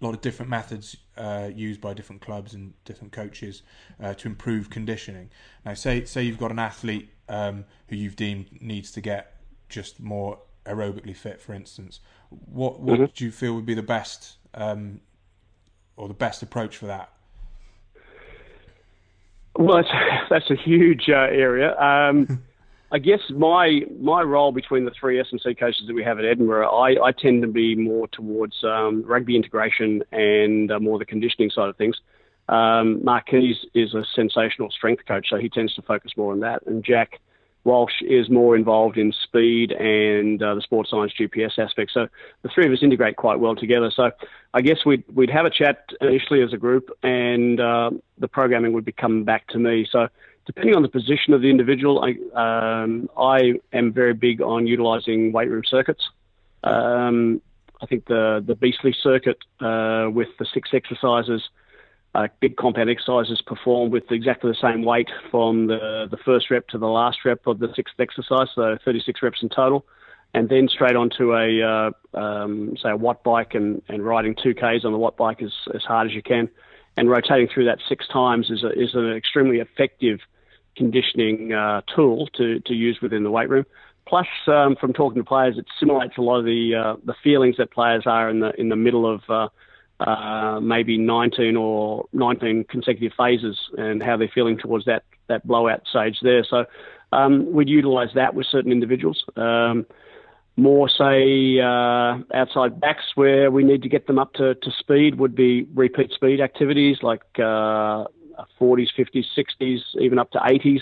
a 0.00 0.04
lot 0.04 0.14
of 0.14 0.20
different 0.20 0.50
methods 0.50 0.96
uh, 1.16 1.48
used 1.54 1.80
by 1.80 1.94
different 1.94 2.20
clubs 2.20 2.54
and 2.54 2.74
different 2.84 3.12
coaches 3.12 3.62
uh, 4.02 4.14
to 4.14 4.28
improve 4.28 4.68
conditioning. 4.68 5.30
Now, 5.64 5.74
say 5.74 6.04
say 6.04 6.22
you've 6.22 6.38
got 6.38 6.50
an 6.50 6.58
athlete 6.58 7.10
um, 7.28 7.64
who 7.88 7.96
you've 7.96 8.16
deemed 8.16 8.60
needs 8.60 8.90
to 8.92 9.00
get 9.00 9.36
just 9.68 10.00
more 10.00 10.38
aerobically 10.66 11.16
fit, 11.16 11.40
for 11.40 11.54
instance. 11.54 12.00
What 12.28 12.80
what 12.80 13.00
mm-hmm. 13.00 13.12
do 13.14 13.24
you 13.24 13.30
feel 13.30 13.54
would 13.54 13.66
be 13.66 13.74
the 13.74 13.82
best 13.82 14.36
um, 14.54 15.00
or 15.96 16.08
the 16.08 16.14
best 16.14 16.42
approach 16.42 16.76
for 16.76 16.86
that? 16.86 17.10
Well, 19.58 19.76
that's, 19.76 19.88
that's 20.30 20.50
a 20.50 20.56
huge 20.56 21.08
uh, 21.08 21.28
area. 21.30 21.76
Um, 21.78 22.42
I 22.96 22.98
guess 22.98 23.20
my 23.28 23.82
my 24.00 24.22
role 24.22 24.52
between 24.52 24.86
the 24.86 24.90
three 24.98 25.20
S 25.20 25.26
and 25.30 25.38
C 25.38 25.54
coaches 25.54 25.82
that 25.86 25.92
we 25.92 26.02
have 26.02 26.18
at 26.18 26.24
Edinburgh, 26.24 26.70
I, 26.70 27.08
I 27.08 27.12
tend 27.12 27.42
to 27.42 27.48
be 27.48 27.76
more 27.76 28.08
towards 28.08 28.64
um, 28.64 29.02
rugby 29.02 29.36
integration 29.36 30.02
and 30.12 30.72
uh, 30.72 30.80
more 30.80 30.98
the 30.98 31.04
conditioning 31.04 31.50
side 31.50 31.68
of 31.68 31.76
things. 31.76 31.96
Um, 32.48 33.06
is 33.74 33.92
a 33.92 34.02
sensational 34.14 34.70
strength 34.70 35.04
coach, 35.06 35.26
so 35.28 35.36
he 35.36 35.50
tends 35.50 35.74
to 35.74 35.82
focus 35.82 36.12
more 36.16 36.32
on 36.32 36.40
that. 36.40 36.62
And 36.66 36.82
Jack 36.82 37.20
Walsh 37.64 38.00
is 38.00 38.30
more 38.30 38.56
involved 38.56 38.96
in 38.96 39.12
speed 39.24 39.72
and 39.72 40.42
uh, 40.42 40.54
the 40.54 40.62
sports 40.62 40.88
science 40.88 41.12
GPS 41.20 41.58
aspect. 41.58 41.90
So 41.92 42.06
the 42.40 42.48
three 42.48 42.64
of 42.64 42.72
us 42.72 42.78
integrate 42.82 43.16
quite 43.16 43.40
well 43.40 43.56
together. 43.56 43.90
So 43.94 44.10
I 44.54 44.62
guess 44.62 44.86
we'd, 44.86 45.04
we'd 45.12 45.28
have 45.28 45.44
a 45.44 45.50
chat 45.50 45.84
initially 46.00 46.42
as 46.42 46.54
a 46.54 46.56
group 46.56 46.88
and 47.02 47.60
uh, 47.60 47.90
the 48.16 48.28
programming 48.28 48.72
would 48.72 48.86
be 48.86 48.92
coming 48.92 49.24
back 49.24 49.48
to 49.48 49.58
me. 49.58 49.86
So 49.90 50.08
depending 50.46 50.74
on 50.74 50.82
the 50.82 50.88
position 50.88 51.34
of 51.34 51.42
the 51.42 51.50
individual, 51.50 52.04
I, 52.04 52.82
um, 52.82 53.10
I 53.18 53.54
am 53.72 53.92
very 53.92 54.14
big 54.14 54.40
on 54.40 54.66
utilizing 54.66 55.32
weight 55.32 55.50
room 55.50 55.64
circuits. 55.66 56.08
Um, 56.64 57.42
I 57.82 57.86
think 57.86 58.06
the, 58.06 58.42
the 58.46 58.54
Beastly 58.54 58.94
circuit 59.02 59.38
uh, 59.60 60.08
with 60.10 60.28
the 60.38 60.46
six 60.52 60.70
exercises– 60.72 61.42
uh, 62.16 62.28
big 62.40 62.56
compound 62.56 62.88
exercises 62.88 63.42
performed 63.42 63.92
with 63.92 64.10
exactly 64.10 64.50
the 64.50 64.56
same 64.56 64.82
weight 64.82 65.10
from 65.30 65.66
the, 65.66 66.06
the 66.10 66.16
first 66.16 66.50
rep 66.50 66.66
to 66.68 66.78
the 66.78 66.86
last 66.86 67.18
rep 67.26 67.46
of 67.46 67.58
the 67.58 67.68
sixth 67.76 67.94
exercise, 67.98 68.48
so 68.54 68.78
36 68.84 69.22
reps 69.22 69.42
in 69.42 69.50
total, 69.50 69.84
and 70.32 70.48
then 70.48 70.66
straight 70.68 70.96
onto 70.96 71.34
a, 71.34 71.62
uh, 71.62 72.18
um, 72.18 72.74
say, 72.82 72.90
a 72.90 72.96
watt 72.96 73.22
bike 73.22 73.54
and, 73.54 73.82
and 73.88 74.02
riding 74.02 74.34
2Ks 74.34 74.84
on 74.84 74.92
the 74.92 74.98
watt 74.98 75.18
bike 75.18 75.42
as, 75.42 75.52
as 75.74 75.82
hard 75.82 76.08
as 76.08 76.14
you 76.14 76.22
can. 76.22 76.48
And 76.96 77.10
rotating 77.10 77.48
through 77.52 77.66
that 77.66 77.80
six 77.86 78.08
times 78.08 78.50
is, 78.50 78.64
a, 78.64 78.70
is 78.70 78.94
an 78.94 79.12
extremely 79.12 79.58
effective 79.58 80.20
conditioning 80.76 81.52
uh, 81.52 81.82
tool 81.94 82.28
to, 82.36 82.60
to 82.60 82.74
use 82.74 82.98
within 83.00 83.22
the 83.22 83.30
weight 83.30 83.48
room. 83.48 83.64
Plus, 84.06 84.26
um, 84.46 84.76
from 84.76 84.92
talking 84.92 85.20
to 85.22 85.24
players, 85.26 85.58
it 85.58 85.66
simulates 85.80 86.16
a 86.16 86.22
lot 86.22 86.38
of 86.38 86.44
the 86.44 86.74
uh, 86.76 86.96
the 87.04 87.14
feelings 87.24 87.56
that 87.58 87.72
players 87.72 88.04
are 88.06 88.30
in 88.30 88.38
the 88.38 88.52
in 88.60 88.68
the 88.68 88.76
middle 88.76 89.12
of 89.12 89.22
uh, 89.28 89.48
uh, 89.98 90.60
maybe 90.60 90.98
19 90.98 91.56
or 91.56 92.06
19 92.12 92.64
consecutive 92.64 93.16
phases 93.16 93.58
and 93.78 94.02
how 94.02 94.16
they're 94.16 94.30
feeling 94.32 94.58
towards 94.58 94.84
that, 94.84 95.04
that 95.28 95.46
blowout 95.46 95.82
stage 95.88 96.18
there. 96.22 96.44
So 96.44 96.66
um, 97.12 97.50
we'd 97.52 97.68
utilise 97.68 98.10
that 98.14 98.34
with 98.34 98.46
certain 98.46 98.72
individuals. 98.72 99.24
Um, 99.36 99.86
more, 100.58 100.88
say, 100.88 101.60
uh, 101.60 102.18
outside 102.34 102.80
backs 102.80 103.04
where 103.14 103.50
we 103.50 103.62
need 103.62 103.82
to 103.82 103.88
get 103.88 104.06
them 104.06 104.18
up 104.18 104.32
to, 104.34 104.54
to 104.54 104.70
speed 104.78 105.18
would 105.18 105.34
be 105.34 105.66
repeat 105.74 106.12
speed 106.12 106.40
activities 106.40 106.98
like 107.02 107.22
uh, 107.38 108.04
40s, 108.60 108.88
50s, 108.96 109.24
60s, 109.36 109.80
even 110.00 110.18
up 110.18 110.30
to 110.32 110.38
80s 110.38 110.80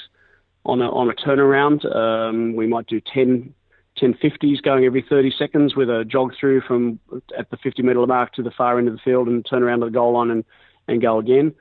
on 0.65 0.81
a, 0.81 0.91
on 0.91 1.11
a 1.11 1.15
turnaround. 1.15 1.85
Um, 1.95 2.55
we 2.55 2.67
might 2.67 2.87
do 2.87 3.01
10 3.01 3.55
1050s 4.01 4.61
going 4.63 4.85
every 4.85 5.05
30 5.09 5.33
seconds 5.39 5.77
with 5.77 5.89
a 5.89 6.05
jog 6.05 6.33
through 6.39 6.61
from 6.63 6.99
at 7.39 7.49
the 7.51 7.57
50 7.57 7.83
metre 7.83 8.05
mark 8.07 8.33
to 8.35 8.43
the 8.43 8.51
far 8.51 8.79
end 8.79 8.89
of 8.89 8.95
the 8.95 9.01
field 9.05 9.29
and 9.29 9.47
turn 9.47 9.63
around 9.63 9.81
to 9.81 9.87
the 9.87 9.93
goal 9.93 10.15
line 10.15 10.31
and, 10.31 10.45
and 10.89 11.01
go 11.01 11.19
again. 11.19 11.55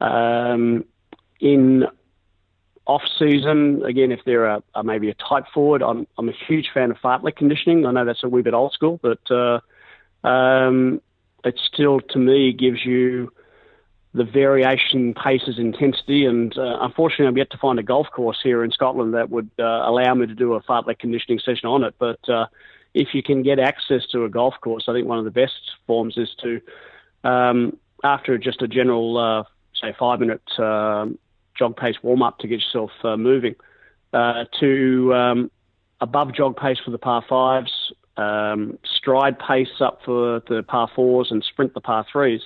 Um, 0.00 0.84
in 1.40 1.84
off 2.86 3.02
season, 3.18 3.82
again, 3.84 4.12
if 4.12 4.20
they're 4.26 4.46
a, 4.46 4.62
maybe 4.82 5.08
a 5.10 5.14
tight 5.14 5.44
forward, 5.54 5.82
I'm, 5.82 6.06
I'm 6.18 6.28
a 6.28 6.34
huge 6.48 6.70
fan 6.74 6.90
of 6.90 6.98
fartlek 6.98 7.36
conditioning. 7.36 7.86
I 7.86 7.92
know 7.92 8.04
that's 8.04 8.24
a 8.24 8.28
wee 8.28 8.42
bit 8.42 8.54
old 8.54 8.72
school, 8.72 9.00
but 9.00 9.30
uh, 9.30 9.60
um, 10.26 11.00
it 11.44 11.58
still, 11.72 12.00
to 12.00 12.18
me, 12.18 12.52
gives 12.52 12.84
you 12.84 13.32
the 14.12 14.24
variation, 14.24 15.14
paces, 15.14 15.58
intensity, 15.58 16.24
and 16.24 16.56
uh, 16.58 16.78
unfortunately, 16.80 17.26
I'm 17.26 17.36
yet 17.36 17.50
to 17.50 17.58
find 17.58 17.78
a 17.78 17.82
golf 17.82 18.08
course 18.12 18.38
here 18.42 18.64
in 18.64 18.72
Scotland 18.72 19.14
that 19.14 19.30
would 19.30 19.50
uh, 19.58 19.62
allow 19.62 20.14
me 20.14 20.26
to 20.26 20.34
do 20.34 20.54
a 20.54 20.62
fartlek 20.62 20.98
conditioning 20.98 21.38
session 21.38 21.68
on 21.68 21.84
it. 21.84 21.94
But 21.98 22.28
uh, 22.28 22.46
if 22.92 23.14
you 23.14 23.22
can 23.22 23.42
get 23.42 23.60
access 23.60 24.02
to 24.10 24.24
a 24.24 24.28
golf 24.28 24.54
course, 24.60 24.84
I 24.88 24.94
think 24.94 25.06
one 25.06 25.18
of 25.18 25.24
the 25.24 25.30
best 25.30 25.54
forms 25.86 26.18
is 26.18 26.28
to, 26.42 26.60
um, 27.22 27.76
after 28.02 28.36
just 28.36 28.62
a 28.62 28.68
general, 28.68 29.16
uh, 29.16 29.44
say, 29.80 29.94
five 29.96 30.18
minute 30.18 30.42
um, 30.58 31.16
jog 31.56 31.76
pace 31.76 31.96
warm 32.02 32.22
up 32.22 32.38
to 32.38 32.48
get 32.48 32.60
yourself 32.60 32.90
uh, 33.04 33.16
moving, 33.16 33.54
uh, 34.12 34.44
to 34.58 35.14
um, 35.14 35.50
above 36.00 36.34
jog 36.34 36.56
pace 36.56 36.78
for 36.84 36.90
the 36.90 36.98
par 36.98 37.22
fives, 37.28 37.92
um, 38.16 38.76
stride 38.84 39.38
pace 39.38 39.80
up 39.80 40.00
for 40.04 40.42
the 40.48 40.64
par 40.64 40.90
fours, 40.96 41.30
and 41.30 41.44
sprint 41.44 41.74
the 41.74 41.80
par 41.80 42.04
threes. 42.10 42.40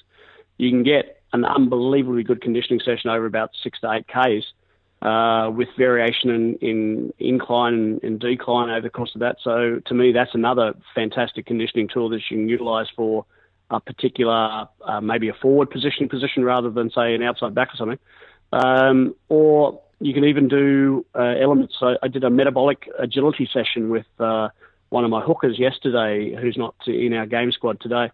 You 0.59 0.71
can 0.71 0.83
get 0.83 1.23
an 1.35 1.45
unbelievably 1.45 2.23
good 2.23 2.41
conditioning 2.41 2.81
session 2.81 3.11
over 3.11 3.27
about 3.27 3.51
six 3.63 3.79
to 3.81 3.93
eight 3.93 4.07
Ks. 4.09 4.47
Uh, 5.03 5.51
with 5.51 5.69
variation 5.77 6.31
in, 6.31 6.55
in 6.63 7.13
incline 7.19 8.01
and, 8.03 8.19
decline 8.19 8.71
over 8.71 8.81
the 8.81 8.89
course 8.89 9.15
of 9.15 9.21
that. 9.21 9.37
So 9.45 9.79
to 9.85 9.93
me, 9.93 10.13
that's 10.13 10.35
another 10.35 10.73
fantastic 10.95 11.45
conditioning 11.45 11.89
tool 11.89 12.09
that 12.09 12.23
you 12.31 12.39
can 12.39 12.49
utilise 12.49 12.87
for 12.97 13.27
a 13.69 13.81
particular, 13.81 14.67
uh, 14.83 15.01
maybe 15.03 15.29
a 15.29 15.35
forward 15.35 15.69
positioning 15.69 16.09
position 16.09 16.43
rather 16.43 16.71
than 16.71 16.91
say 16.91 17.15
an 17.15 17.23
outside 17.23 17.55
back 17.55 17.75
or 17.75 17.77
something. 17.77 17.99
Um, 18.55 19.15
or 19.29 19.83
you 20.01 20.15
can 20.15 20.25
even 20.25 20.49
do 20.49 21.05
uh, 21.15 21.35
elements. 21.39 21.75
So 21.79 21.99
I 22.03 22.09
did 22.09 22.25
a 22.25 22.31
metabolic 22.31 22.89
agility 22.99 23.47
session 23.53 23.91
with 23.91 24.07
uh, 24.19 24.49
one 24.89 25.05
of 25.05 25.11
my 25.11 25.21
hookers 25.21 25.59
yesterday, 25.59 26.35
who's 26.35 26.57
not 26.57 26.77
in 26.87 27.13
our 27.13 27.27
game 27.27 27.53
squad 27.53 27.79
today. 27.81 28.11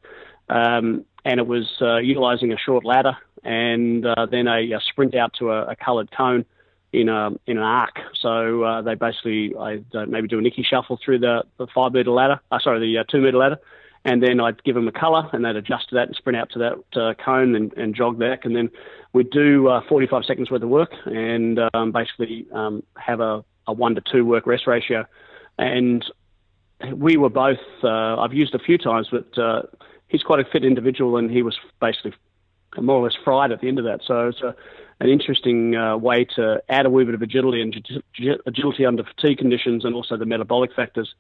Um, 0.49 1.05
and 1.25 1.39
it 1.39 1.47
was 1.47 1.69
uh, 1.81 1.99
utilising 1.99 2.53
a 2.53 2.57
short 2.57 2.85
ladder 2.85 3.17
and 3.43 4.05
uh, 4.07 4.27
then 4.31 4.47
a, 4.47 4.73
a, 4.73 4.81
sprint 4.81 5.15
out 5.15 5.33
to 5.39 5.51
a, 5.51 5.67
a 5.69 5.77
coloured 5.77 6.11
cone 6.11 6.45
in 6.93 7.09
a 7.09 7.31
in 7.47 7.57
an 7.57 7.63
arc. 7.63 7.99
So 8.21 8.63
uh, 8.63 8.83
they 8.83 8.95
basically 8.95 9.55
I 9.59 9.83
maybe 10.07 10.29
do 10.29 10.39
a 10.39 10.43
Nicky 10.43 10.63
shuffle 10.63 10.99
through 11.03 11.21
the, 11.21 11.45
the 11.59 11.67
five 11.75 11.93
metre 11.93 12.11
ladder, 12.11 12.41
uh, 12.51 12.59
sorry, 12.59 12.81
the 12.81 12.99
uh, 12.99 13.05
two 13.05 13.21
metre 13.21 13.39
ladder, 13.39 13.59
and 14.05 14.23
then 14.23 14.41
I'd 14.41 14.63
give 14.65 14.75
them 14.75 14.89
a 14.89 14.93
colour, 14.93 15.29
and 15.33 15.45
they'd 15.45 15.57
adjust 15.57 15.91
to 15.91 15.97
that 15.97 16.09
and 16.09 16.17
sprint 16.17 16.37
out 16.37 16.51
to 16.51 16.59
that 16.59 17.01
uh, 17.01 17.15
cone 17.15 17.55
and, 17.55 17.73
and, 17.75 17.95
jog 17.95 18.19
back, 18.19 18.45
and 18.45 18.57
then 18.57 18.71
we'd 19.13 19.31
do 19.31 19.69
uh, 19.69 19.83
45 19.89 20.25
seconds 20.25 20.51
worth 20.51 20.63
of 20.63 20.69
work 20.69 20.93
and 21.05 21.61
um, 21.75 21.93
basically 21.93 22.47
um, 22.53 22.83
have 22.97 23.21
a, 23.21 23.45
a, 23.67 23.73
one 23.73 23.95
to 23.95 24.01
two 24.01 24.25
work 24.25 24.47
rest 24.47 24.67
ratio. 24.67 25.05
And 25.59 26.05
we 26.95 27.19
were 27.19 27.29
both, 27.29 27.59
uh, 27.85 28.17
I've 28.17 28.33
used 28.33 28.55
a 28.55 28.59
few 28.59 28.79
times, 28.79 29.09
but 29.11 29.37
uh, 29.39 29.63
he's 30.11 30.23
quite 30.23 30.41
a 30.41 30.45
fit 30.45 30.65
individual, 30.65 31.17
and 31.17 31.31
he 31.31 31.43
was 31.43 31.57
basically 31.81 32.13
more 32.79 32.97
or 32.97 33.05
less 33.05 33.17
fried 33.25 33.53
at 33.53 33.61
the 33.61 33.69
end 33.69 33.79
of 33.79 33.85
that. 33.85 34.01
So 34.07 34.29
it's 34.29 34.43
a, 34.43 34.55
an 35.01 35.09
interesting 35.09 35.75
uh, 35.75 35.97
way 35.97 36.27
to 36.37 36.63
add 36.69 36.85
a 36.85 36.91
wee 36.91 37.05
bit 37.05 37.15
of 37.15 37.23
agility 37.23 37.63
and 37.63 37.75
agility 38.47 38.85
under 38.85 39.05
fatigue 39.05 39.39
conditions, 39.39 39.85
and 39.85 39.95
also 39.95 40.17
the 40.17 40.27
metabolic 40.27 40.75
factors. 40.75 41.15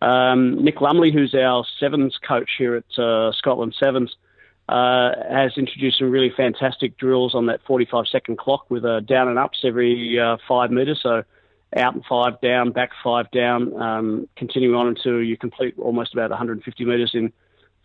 Um, 0.00 0.64
Nick 0.64 0.80
Lumley, 0.80 1.12
who's 1.12 1.34
our 1.34 1.64
sevens 1.78 2.18
coach 2.26 2.50
here 2.56 2.76
at 2.76 2.98
uh, 2.98 3.32
Scotland 3.32 3.74
Sevens, 3.78 4.16
uh, 4.68 5.10
has 5.28 5.52
introduced 5.58 5.98
some 5.98 6.10
really 6.10 6.32
fantastic 6.34 6.96
drills 6.96 7.34
on 7.34 7.46
that 7.46 7.60
45 7.66 8.06
second 8.06 8.38
clock 8.38 8.70
with 8.70 8.84
a 8.84 9.00
down 9.00 9.28
and 9.28 9.38
ups 9.38 9.60
every 9.64 10.18
uh, 10.18 10.36
five 10.48 10.70
metres. 10.70 11.00
So 11.02 11.24
out 11.76 11.94
and 11.94 12.04
five 12.08 12.40
down, 12.40 12.72
back 12.72 12.90
five 13.02 13.30
down, 13.30 13.80
um, 13.80 14.28
continuing 14.36 14.74
on 14.74 14.88
until 14.88 15.22
you 15.22 15.36
complete 15.36 15.74
almost 15.78 16.14
about 16.14 16.30
150 16.30 16.84
metres 16.84 17.10
in 17.14 17.32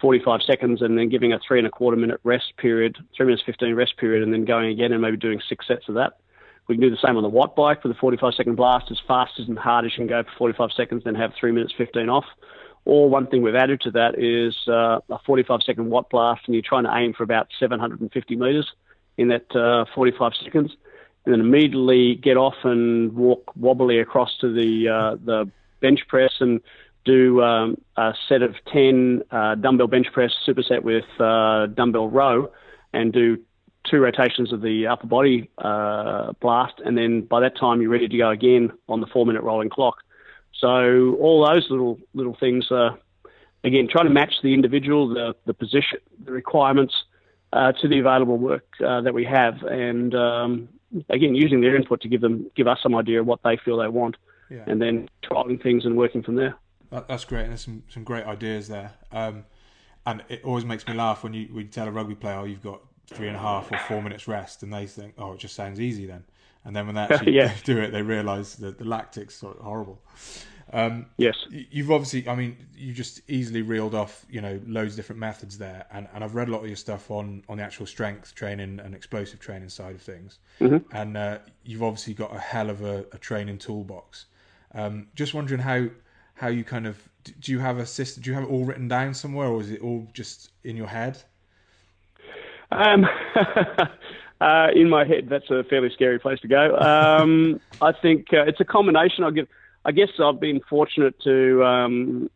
45 0.06 0.44
seconds, 0.44 0.84
and 0.84 1.00
then 1.00 1.10
giving 1.10 1.34
a 1.34 1.40
three 1.40 1.58
and 1.58 1.66
a 1.66 1.72
quarter 1.72 1.98
minute 1.98 2.20
rest 2.24 2.54
period, 2.58 2.96
three 3.18 3.26
minutes 3.26 3.42
15 3.44 3.74
rest 3.74 3.98
period, 3.98 4.22
and 4.22 4.32
then 4.32 4.46
going 4.46 4.70
again 4.70 4.92
and 4.92 5.02
maybe 5.02 5.18
doing 5.18 5.42
six 5.50 5.66
sets 5.68 5.90
of 5.90 5.96
that. 5.96 6.20
We 6.68 6.76
can 6.76 6.82
do 6.84 6.92
the 6.92 6.98
same 7.04 7.18
on 7.18 7.24
the 7.24 7.30
watt 7.30 7.56
bike 7.56 7.82
for 7.82 7.88
the 7.88 7.96
45 7.96 8.36
second 8.36 8.54
blast 8.54 8.92
as 8.92 9.00
fast 9.08 9.32
as 9.40 9.48
and 9.48 9.58
hard 9.58 9.84
as 9.84 9.94
you 9.94 10.06
can 10.06 10.08
go 10.08 10.22
for 10.22 10.38
45 10.38 10.70
seconds, 10.78 11.04
then 11.06 11.16
have 11.16 11.34
three 11.40 11.52
minutes 11.52 11.74
15 11.76 12.08
off. 12.08 12.26
Or 12.86 13.10
one 13.10 13.26
thing 13.26 13.42
we've 13.42 13.56
added 13.56 13.82
to 13.82 13.92
that 13.92 14.20
is 14.20 14.56
uh, 14.68 15.00
a 15.10 15.18
45 15.26 15.62
second 15.66 15.90
watt 15.90 16.12
blast, 16.12 16.44
and 16.46 16.54
you're 16.54 16.62
trying 16.62 16.84
to 16.84 16.96
aim 16.96 17.14
for 17.14 17.24
about 17.24 17.48
750 17.60 18.36
meters 18.36 18.72
in 19.18 19.30
that 19.30 19.56
uh, 19.56 19.86
45 19.96 20.34
seconds, 20.44 20.72
and 21.26 21.34
then 21.34 21.40
immediately 21.40 22.14
get 22.14 22.38
off 22.38 22.58
and 22.64 23.12
walk 23.14 23.52
wobbly 23.56 23.98
across 23.98 24.38
to 24.42 24.54
the 24.54 24.88
uh, 24.88 25.16
the 25.26 25.50
bench 25.82 26.02
press 26.08 26.34
and 26.42 26.62
do 27.06 27.42
um, 27.42 27.78
a 27.96 28.14
set 28.28 28.42
of 28.42 28.56
10 28.74 29.24
uh, 29.32 29.56
dumbbell 29.56 29.88
bench 29.88 30.08
press 30.12 30.32
superset 30.46 30.84
with 30.84 31.06
uh, 31.20 31.68
dumbbell 31.68 32.10
row, 32.10 32.52
and 32.94 33.14
do 33.14 33.38
two 33.90 34.00
rotations 34.00 34.52
of 34.52 34.62
the 34.62 34.88
upper 34.88 35.08
body 35.08 35.50
uh, 35.60 36.34
blast, 36.42 36.74
and 36.84 36.98
then 36.98 37.22
by 37.22 37.40
that 37.40 37.58
time 37.58 37.82
you're 37.82 37.92
ready 37.92 38.08
to 38.08 38.18
go 38.18 38.30
again 38.30 38.72
on 38.90 39.02
the 39.02 39.08
four 39.08 39.26
minute 39.26 39.44
rolling 39.44 39.70
clock. 39.70 39.98
So 40.60 41.16
all 41.20 41.48
those 41.48 41.70
little 41.70 42.00
little 42.14 42.36
things 42.40 42.68
are 42.72 42.98
again 43.64 43.88
trying 43.90 44.06
to 44.06 44.14
match 44.14 44.36
the 44.42 44.54
individual, 44.54 45.10
the 45.10 45.36
the 45.46 45.54
position, 45.54 46.00
the 46.24 46.32
requirements 46.32 46.94
uh, 47.54 47.72
to 47.74 47.88
the 47.88 48.00
available 48.00 48.38
work 48.38 48.66
uh, 48.86 49.02
that 49.02 49.14
we 49.14 49.26
have, 49.26 49.62
and 49.64 50.16
um, 50.16 50.70
again 51.10 51.36
using 51.36 51.62
their 51.62 51.76
input 51.76 52.02
to 52.02 52.08
give 52.08 52.22
them 52.22 52.50
give 52.56 52.68
us 52.68 52.80
some 52.82 52.96
idea 52.96 53.20
of 53.20 53.28
what 53.28 53.42
they 53.44 53.58
feel 53.58 53.78
they 53.78 53.88
want, 53.88 54.16
yeah. 54.50 54.64
and 54.68 54.82
then 54.82 55.10
trialing 55.24 55.62
things 55.62 55.86
and 55.86 55.98
working 55.98 56.24
from 56.24 56.36
there. 56.36 56.56
That's 57.08 57.26
great. 57.26 57.48
There's 57.48 57.62
some 57.62 57.84
some 57.90 58.04
great 58.04 58.26
ideas 58.26 58.68
there. 58.68 58.94
Um, 59.12 59.46
and 60.06 60.24
it 60.30 60.44
always 60.44 60.66
makes 60.66 60.88
me 60.88 60.94
laugh 60.94 61.24
when 61.24 61.34
you 61.34 61.48
when 61.48 61.66
you 61.66 61.72
tell 61.72 61.88
a 61.88 61.92
rugby 61.92 62.16
player, 62.16 62.38
"Oh, 62.40 62.44
you've 62.44 62.64
got 62.64 62.82
three 63.08 63.28
and 63.28 63.36
a 63.36 63.40
half 63.40 63.72
or 63.72 63.78
four 63.78 64.02
minutes 64.02 64.28
rest, 64.28 64.64
and 64.64 64.74
they 64.74 64.88
think, 64.88 65.14
oh, 65.18 65.34
it 65.34 65.40
just 65.40 65.56
sounds 65.56 65.80
easy 65.80 66.06
then. 66.06 66.24
And 66.64 66.76
then 66.76 66.88
when 66.88 66.96
they 66.96 67.02
actually 67.02 67.32
yeah. 67.36 67.54
do 67.64 67.78
it, 67.78 67.92
they 67.92 68.02
realise 68.02 68.56
that 68.56 68.78
the 68.78 68.86
lactic's 68.86 69.42
of 69.44 69.58
horrible. 69.60 70.02
Um, 70.74 71.06
yes, 71.18 71.36
you've 71.50 71.92
obviously, 71.92 72.28
I 72.28 72.36
mean, 72.36 72.58
you 72.76 72.92
just 72.92 73.22
easily 73.30 73.62
reeled 73.62 73.94
off, 73.94 74.26
you 74.30 74.42
know, 74.42 74.60
loads 74.66 74.94
of 74.94 74.98
different 74.98 75.20
methods 75.20 75.60
there, 75.60 75.86
and, 75.92 76.08
and 76.14 76.24
I've 76.24 76.34
read 76.34 76.50
a 76.50 76.52
lot 76.52 76.62
of 76.62 76.68
your 76.68 76.76
stuff 76.76 77.12
on 77.12 77.44
on 77.48 77.58
the 77.58 77.64
actual 77.64 77.86
strength 77.86 78.34
training 78.34 78.80
and 78.80 78.96
explosive 78.96 79.40
training 79.40 79.70
side 79.70 79.94
of 79.94 80.02
things, 80.02 80.40
mm-hmm. 80.60 80.78
and 80.96 81.16
uh, 81.16 81.38
you've 81.64 81.84
obviously 81.84 82.16
got 82.16 82.36
a 82.36 82.40
hell 82.40 82.72
of 82.72 82.84
a, 82.84 83.06
a 83.12 83.18
training 83.20 83.60
toolbox. 83.60 84.26
Um, 84.74 85.08
just 85.14 85.36
wondering 85.36 85.62
how 85.62 85.88
how 86.36 86.48
you 86.48 86.64
kind 86.64 86.86
of 86.86 86.98
do 87.40 87.52
you 87.52 87.60
have 87.60 87.80
a 87.80 87.86
system? 87.86 88.24
Do 88.24 88.30
you 88.30 88.36
have 88.36 88.44
it 88.44 88.50
all 88.50 88.66
written 88.66 88.88
down 88.88 89.14
somewhere, 89.14 89.48
or 89.48 89.62
is 89.62 89.72
it 89.72 89.82
all 89.82 90.08
just 90.14 90.52
in 90.64 90.78
your 90.78 90.88
head? 90.88 91.22
Um, 92.72 93.06
uh, 94.42 94.68
in 94.76 94.90
my 94.90 95.06
head, 95.06 95.28
that's 95.30 95.50
a 95.50 95.64
fairly 95.64 95.90
scary 95.92 96.20
place 96.20 96.40
to 96.42 96.48
go. 96.48 96.78
Um, 96.78 97.60
I 97.82 97.92
think 97.94 98.28
uh, 98.34 98.44
it's 98.44 98.60
a 98.60 98.66
combination. 98.66 99.24
I 99.24 99.32
give. 99.32 99.48
I 99.88 99.92
guess 99.92 100.10
I've 100.20 100.40
been 100.40 100.62
fortunate 100.68 101.20
to 101.22 101.64
um, 101.64 102.30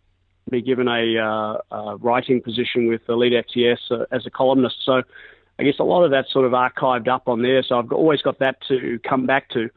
be 0.52 0.62
given 0.62 0.88
a, 0.88 1.18
uh, 1.18 1.76
a, 1.76 1.96
writing 1.98 2.42
position 2.42 2.88
with 2.88 3.02
Elite 3.10 3.34
FTS 3.48 3.80
uh, 3.90 4.06
as 4.12 4.28
a 4.28 4.30
columnist. 4.30 4.76
So 4.86 5.02
I 5.58 5.64
guess 5.64 5.80
a 5.80 5.84
lot 5.84 6.04
of 6.04 6.12
that's 6.12 6.32
sort 6.32 6.46
of 6.46 6.52
archived 6.52 7.08
up 7.08 7.28
on 7.28 7.42
there. 7.42 7.64
So 7.64 7.80
I've 7.80 7.92
always 7.92 8.22
got 8.22 8.38
that 8.38 8.58
to 8.68 9.00
come 9.08 9.26
back 9.26 9.50
to. 9.50 9.70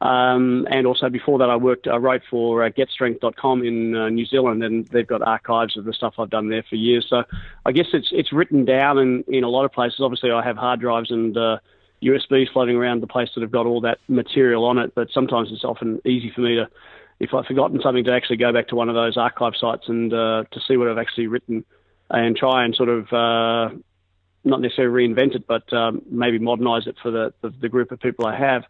Um, 0.00 0.66
and 0.70 0.86
also 0.86 1.08
before 1.08 1.38
that, 1.38 1.48
I 1.48 1.56
worked, 1.56 1.88
I 1.88 1.96
wrote 1.96 2.22
for 2.28 2.62
uh, 2.62 2.70
GetStrength.com 2.70 3.62
in 3.64 3.96
uh, 3.96 4.08
New 4.10 4.26
Zealand, 4.26 4.62
and 4.62 4.86
they've 4.88 5.06
got 5.06 5.22
archives 5.22 5.76
of 5.76 5.84
the 5.84 5.94
stuff 5.94 6.14
I've 6.18 6.28
done 6.28 6.50
there 6.50 6.64
for 6.68 6.76
years. 6.76 7.06
So 7.08 7.24
I 7.64 7.72
guess 7.72 7.86
it's 7.94 8.08
it's 8.12 8.32
written 8.32 8.64
down 8.66 8.98
in, 8.98 9.24
in 9.26 9.42
a 9.42 9.48
lot 9.48 9.64
of 9.64 9.72
places. 9.72 10.00
Obviously, 10.00 10.30
I 10.30 10.44
have 10.44 10.56
hard 10.58 10.80
drives 10.80 11.10
and 11.10 11.36
uh, 11.36 11.58
USBs 12.02 12.52
floating 12.52 12.76
around 12.76 13.00
the 13.00 13.06
place 13.06 13.30
that 13.34 13.40
have 13.40 13.50
got 13.50 13.64
all 13.64 13.80
that 13.82 13.98
material 14.06 14.66
on 14.66 14.76
it. 14.78 14.94
But 14.94 15.08
sometimes 15.12 15.48
it's 15.50 15.64
often 15.64 16.00
easy 16.04 16.30
for 16.34 16.42
me 16.42 16.56
to, 16.56 16.68
if 17.18 17.32
I've 17.32 17.46
forgotten 17.46 17.80
something, 17.80 18.04
to 18.04 18.12
actually 18.12 18.36
go 18.36 18.52
back 18.52 18.68
to 18.68 18.76
one 18.76 18.90
of 18.90 18.94
those 18.94 19.16
archive 19.16 19.54
sites 19.58 19.88
and 19.88 20.12
uh, 20.12 20.44
to 20.50 20.60
see 20.68 20.76
what 20.76 20.88
I've 20.88 20.98
actually 20.98 21.28
written, 21.28 21.64
and 22.10 22.36
try 22.36 22.66
and 22.66 22.74
sort 22.74 22.90
of 22.90 23.10
uh, 23.14 23.74
not 24.44 24.60
necessarily 24.60 25.08
reinvent 25.08 25.36
it, 25.36 25.46
but 25.46 25.72
um, 25.72 26.02
maybe 26.10 26.38
modernise 26.38 26.86
it 26.86 26.96
for 27.02 27.10
the, 27.10 27.32
the 27.40 27.48
the 27.62 27.70
group 27.70 27.92
of 27.92 28.00
people 28.00 28.26
I 28.26 28.36
have. 28.36 28.64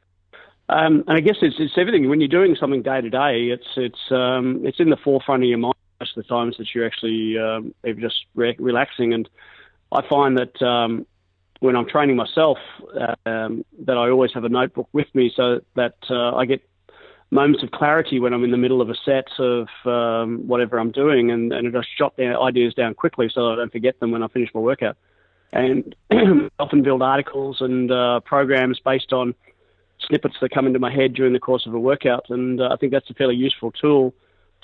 Um, 0.68 1.04
and 1.06 1.16
I 1.16 1.20
guess 1.20 1.36
it's, 1.42 1.56
it's 1.58 1.78
everything. 1.78 2.08
When 2.08 2.20
you're 2.20 2.28
doing 2.28 2.56
something 2.58 2.82
day 2.82 3.00
to 3.00 3.10
day, 3.10 3.50
it's 3.50 3.66
it's 3.76 4.10
um, 4.10 4.62
it's 4.64 4.80
in 4.80 4.90
the 4.90 4.96
forefront 4.96 5.44
of 5.44 5.48
your 5.48 5.58
mind 5.58 5.74
most 6.00 6.16
of 6.16 6.24
the 6.24 6.28
times 6.28 6.56
that 6.58 6.74
you're 6.74 6.86
actually 6.86 7.38
um, 7.38 7.74
just 8.00 8.26
re- 8.34 8.56
relaxing. 8.58 9.14
And 9.14 9.28
I 9.92 10.06
find 10.08 10.38
that 10.38 10.60
um, 10.62 11.06
when 11.60 11.76
I'm 11.76 11.88
training 11.88 12.16
myself, 12.16 12.58
um, 13.24 13.64
that 13.84 13.96
I 13.96 14.10
always 14.10 14.32
have 14.34 14.44
a 14.44 14.48
notebook 14.48 14.88
with 14.92 15.06
me 15.14 15.32
so 15.34 15.60
that 15.74 15.96
uh, 16.10 16.34
I 16.34 16.44
get 16.44 16.62
moments 17.30 17.62
of 17.62 17.70
clarity 17.70 18.20
when 18.20 18.32
I'm 18.32 18.44
in 18.44 18.50
the 18.50 18.56
middle 18.56 18.80
of 18.80 18.90
a 18.90 18.94
set 19.04 19.28
of 19.38 19.68
um, 19.84 20.46
whatever 20.46 20.78
I'm 20.78 20.92
doing, 20.92 21.30
and, 21.30 21.52
and 21.52 21.68
I 21.68 21.80
just 21.80 21.96
jot 21.96 22.16
down 22.16 22.36
ideas 22.36 22.74
down 22.74 22.94
quickly 22.94 23.30
so 23.32 23.52
I 23.52 23.56
don't 23.56 23.72
forget 23.72 23.98
them 24.00 24.10
when 24.10 24.22
I 24.22 24.28
finish 24.28 24.50
my 24.54 24.60
workout. 24.60 24.96
And 25.52 25.94
often 26.58 26.82
build 26.82 27.02
articles 27.02 27.60
and 27.60 27.90
uh, 27.90 28.20
programs 28.20 28.80
based 28.84 29.12
on 29.12 29.34
snippets 30.06 30.36
that 30.40 30.50
come 30.50 30.66
into 30.66 30.78
my 30.78 30.92
head 30.92 31.14
during 31.14 31.32
the 31.32 31.40
course 31.40 31.66
of 31.66 31.74
a 31.74 31.78
workout, 31.78 32.26
and 32.28 32.60
uh, 32.60 32.68
I 32.72 32.76
think 32.76 32.92
that's 32.92 33.10
a 33.10 33.14
fairly 33.14 33.36
useful 33.36 33.72
tool 33.72 34.14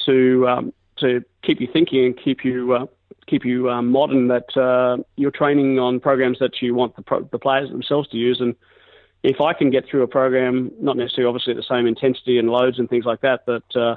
to 0.07 0.49
um, 0.49 0.73
to 0.99 1.25
keep 1.43 1.61
you 1.61 1.69
thinking 1.73 2.05
and 2.07 2.19
keep 2.19 2.45
you 2.45 2.75
uh, 2.75 2.87
keep 3.27 3.45
you 3.45 3.71
um, 3.71 3.91
modern. 3.91 4.29
That 4.29 4.57
uh, 4.57 5.03
you're 5.17 5.31
training 5.31 5.79
on 5.79 6.01
programs 6.01 6.39
that 6.39 6.61
you 6.61 6.75
want 6.75 6.97
the, 6.97 7.03
pro- 7.03 7.25
the 7.25 7.39
players 7.39 7.71
themselves 7.71 8.09
to 8.09 8.17
use, 8.17 8.41
and 8.41 8.55
if 9.23 9.41
I 9.41 9.53
can 9.53 9.71
get 9.71 9.87
through 9.89 10.03
a 10.03 10.09
program, 10.09 10.73
not 10.81 10.97
necessarily 10.97 11.29
obviously 11.29 11.53
at 11.53 11.57
the 11.57 11.75
same 11.75 11.87
intensity 11.87 12.39
and 12.39 12.51
loads 12.51 12.79
and 12.79 12.89
things 12.89 13.05
like 13.05 13.21
that, 13.21 13.45
but 13.47 13.65
uh, 13.77 13.97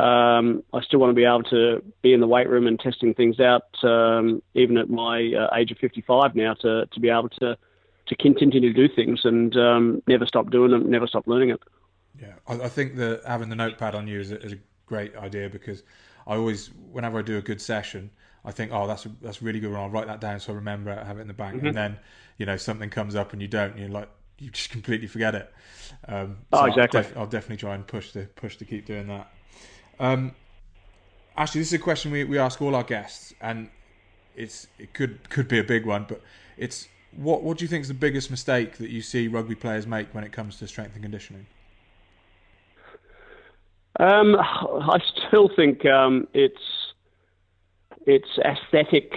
um, 0.00 0.62
I 0.72 0.80
still 0.82 1.00
want 1.00 1.10
to 1.10 1.14
be 1.14 1.24
able 1.24 1.42
to 1.44 1.82
be 2.00 2.12
in 2.12 2.20
the 2.20 2.26
weight 2.26 2.48
room 2.48 2.66
and 2.66 2.78
testing 2.78 3.12
things 3.12 3.40
out, 3.40 3.64
um, 3.82 4.42
even 4.54 4.78
at 4.78 4.88
my 4.88 5.32
uh, 5.32 5.56
age 5.56 5.70
of 5.70 5.78
55 5.78 6.34
now, 6.34 6.54
to 6.54 6.86
to 6.86 7.00
be 7.00 7.08
able 7.08 7.28
to 7.40 7.56
to 8.14 8.22
continue 8.22 8.72
to 8.72 8.88
do 8.88 8.94
things 8.94 9.24
and 9.24 9.56
um, 9.56 10.02
never 10.06 10.26
stop 10.26 10.50
doing 10.50 10.70
them, 10.70 10.90
never 10.90 11.06
stop 11.06 11.26
learning 11.26 11.50
it. 11.50 11.60
Yeah, 12.20 12.34
I, 12.46 12.54
I 12.54 12.68
think 12.68 12.96
that 12.96 13.22
having 13.26 13.48
the 13.48 13.56
notepad 13.56 13.94
on 13.94 14.06
you 14.06 14.20
is 14.20 14.30
a, 14.30 14.40
is 14.40 14.52
a, 14.52 14.58
great 14.84 15.16
idea 15.16 15.48
because 15.48 15.84
I 16.26 16.34
always, 16.34 16.66
whenever 16.90 17.18
I 17.18 17.22
do 17.22 17.38
a 17.38 17.40
good 17.40 17.62
session, 17.62 18.10
I 18.44 18.50
think, 18.50 18.72
oh, 18.74 18.86
that's 18.86 19.06
that's 19.22 19.40
really 19.40 19.58
good. 19.58 19.70
And 19.70 19.78
I'll 19.78 19.88
write 19.88 20.06
that 20.06 20.20
down 20.20 20.38
so 20.38 20.52
I 20.52 20.56
remember 20.56 20.90
it, 20.90 21.06
have 21.06 21.16
it 21.16 21.22
in 21.22 21.28
the 21.28 21.32
bank. 21.32 21.58
Mm-hmm. 21.58 21.68
And 21.68 21.76
then, 21.76 21.98
you 22.36 22.44
know, 22.44 22.58
something 22.58 22.90
comes 22.90 23.14
up 23.14 23.32
and 23.32 23.40
you 23.40 23.48
don't, 23.48 23.70
and 23.70 23.80
you're 23.80 23.88
like, 23.88 24.10
you 24.38 24.50
just 24.50 24.68
completely 24.68 25.06
forget 25.06 25.34
it. 25.34 25.50
Um, 26.08 26.38
so 26.52 26.60
oh, 26.60 26.64
exactly. 26.66 26.98
I'll, 26.98 27.04
def- 27.04 27.16
I'll, 27.16 27.26
definitely 27.26 27.56
try 27.56 27.74
and 27.74 27.86
push 27.86 28.12
to 28.12 28.26
push 28.36 28.56
to 28.58 28.66
keep 28.66 28.84
doing 28.84 29.06
that. 29.06 29.32
Um, 29.98 30.34
actually, 31.38 31.62
this 31.62 31.68
is 31.68 31.74
a 31.74 31.78
question 31.78 32.10
we, 32.12 32.24
we 32.24 32.38
ask 32.38 32.60
all 32.60 32.74
our 32.74 32.84
guests, 32.84 33.32
and 33.40 33.70
it's 34.36 34.66
it 34.78 34.92
could 34.92 35.30
could 35.30 35.48
be 35.48 35.58
a 35.58 35.64
big 35.64 35.86
one, 35.86 36.04
but 36.06 36.20
it's 36.58 36.88
what 37.16 37.42
what 37.42 37.58
do 37.58 37.64
you 37.64 37.68
think 37.68 37.82
is 37.82 37.88
the 37.88 37.94
biggest 37.94 38.30
mistake 38.30 38.78
that 38.78 38.90
you 38.90 39.02
see 39.02 39.28
rugby 39.28 39.54
players 39.54 39.86
make 39.86 40.14
when 40.14 40.24
it 40.24 40.32
comes 40.32 40.58
to 40.58 40.68
strength 40.68 40.94
and 40.94 41.02
conditioning? 41.02 41.46
Um, 44.00 44.36
I 44.36 44.98
still 45.28 45.50
think 45.54 45.84
um, 45.86 46.26
it's 46.32 46.92
it's 48.06 48.38
aesthetic 48.38 49.12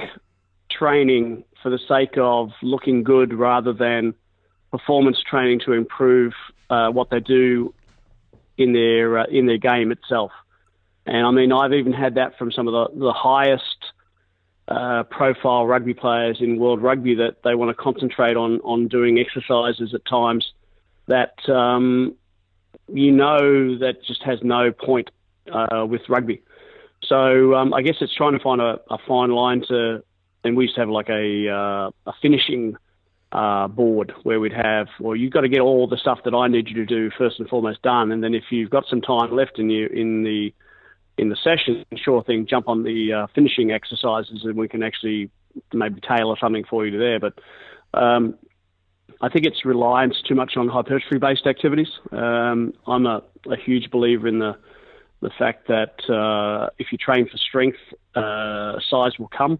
training 0.69 1.43
for 1.63 1.69
the 1.69 1.79
sake 1.87 2.17
of 2.17 2.51
looking 2.61 3.03
good 3.03 3.33
rather 3.33 3.73
than 3.73 4.13
performance 4.71 5.17
training 5.27 5.61
to 5.65 5.71
improve 5.71 6.33
uh, 6.69 6.89
what 6.89 7.09
they 7.09 7.19
do 7.19 7.73
in 8.57 8.73
their 8.73 9.19
uh, 9.19 9.25
in 9.25 9.45
their 9.45 9.57
game 9.57 9.91
itself. 9.91 10.31
And 11.05 11.25
I 11.25 11.31
mean, 11.31 11.51
I've 11.51 11.73
even 11.73 11.93
had 11.93 12.15
that 12.15 12.37
from 12.37 12.51
some 12.51 12.67
of 12.67 12.73
the, 12.73 12.99
the 12.99 13.13
highest 13.13 13.93
uh, 14.67 15.03
profile 15.03 15.67
rugby 15.67 15.93
players 15.93 16.37
in 16.39 16.59
world 16.59 16.81
rugby 16.81 17.15
that 17.15 17.43
they 17.43 17.53
want 17.53 17.75
to 17.75 17.81
concentrate 17.81 18.35
on 18.35 18.59
on 18.61 18.87
doing 18.87 19.19
exercises 19.19 19.93
at 19.93 20.03
times 20.05 20.53
that 21.07 21.47
um, 21.49 22.15
you 22.87 23.11
know 23.11 23.77
that 23.77 24.03
just 24.03 24.23
has 24.23 24.39
no 24.41 24.71
point 24.71 25.09
uh, 25.51 25.85
with 25.87 26.01
rugby. 26.09 26.41
So 27.03 27.53
um, 27.53 27.73
I 27.73 27.81
guess 27.81 27.95
it's 28.01 28.15
trying 28.15 28.33
to 28.33 28.39
find 28.39 28.61
a, 28.61 28.79
a, 28.89 28.97
fine 29.07 29.31
line 29.31 29.63
to. 29.67 30.03
And 30.43 30.55
we 30.55 30.65
used 30.65 30.75
to 30.75 30.81
have 30.81 30.89
like 30.89 31.09
a 31.09 31.49
uh, 31.49 31.89
a 32.09 32.13
finishing 32.21 32.77
uh, 33.31 33.67
board 33.67 34.13
where 34.23 34.39
we'd 34.39 34.53
have, 34.53 34.87
well, 34.99 35.15
you've 35.15 35.33
got 35.33 35.41
to 35.41 35.49
get 35.49 35.59
all 35.59 35.87
the 35.87 35.97
stuff 35.97 36.19
that 36.25 36.33
I 36.33 36.47
need 36.47 36.69
you 36.69 36.75
to 36.75 36.85
do 36.85 37.09
first 37.17 37.39
and 37.39 37.49
foremost 37.49 37.81
done, 37.81 38.11
and 38.11 38.23
then 38.23 38.33
if 38.33 38.45
you've 38.51 38.69
got 38.69 38.85
some 38.87 39.01
time 39.01 39.35
left 39.35 39.59
in 39.59 39.69
you 39.69 39.87
in 39.87 40.23
the 40.23 40.53
in 41.17 41.29
the 41.29 41.37
session, 41.43 41.85
sure 41.95 42.23
thing, 42.23 42.45
jump 42.47 42.67
on 42.67 42.83
the 42.83 43.13
uh, 43.13 43.27
finishing 43.33 43.71
exercises, 43.71 44.41
and 44.43 44.57
we 44.57 44.67
can 44.67 44.83
actually 44.83 45.29
maybe 45.73 46.01
tailor 46.01 46.35
something 46.39 46.65
for 46.69 46.85
you 46.85 46.97
there. 46.97 47.19
But 47.19 47.33
um, 47.93 48.35
I 49.21 49.29
think 49.29 49.45
it's 49.45 49.63
reliance 49.63 50.21
too 50.27 50.35
much 50.35 50.57
on 50.57 50.67
hypertrophy 50.67 51.17
based 51.17 51.47
activities. 51.47 51.87
Um, 52.11 52.73
I'm 52.85 53.05
a, 53.05 53.23
a, 53.49 53.55
huge 53.55 53.89
believer 53.91 54.27
in 54.27 54.39
the 54.39 54.57
the 55.21 55.29
fact 55.39 55.69
that 55.69 56.07
uh, 56.09 56.69
if 56.77 56.91
you 56.91 56.97
train 56.97 57.27
for 57.29 57.37
strength, 57.37 57.77
uh, 58.15 58.79
size 58.89 59.17
will 59.17 59.29
come 59.35 59.59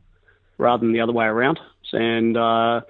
rather 0.58 0.82
than 0.82 0.94
the 0.94 1.00
other 1.00 1.14
way 1.14 1.26
around. 1.26 1.60
And 1.94 2.38
uh, 2.38 2.82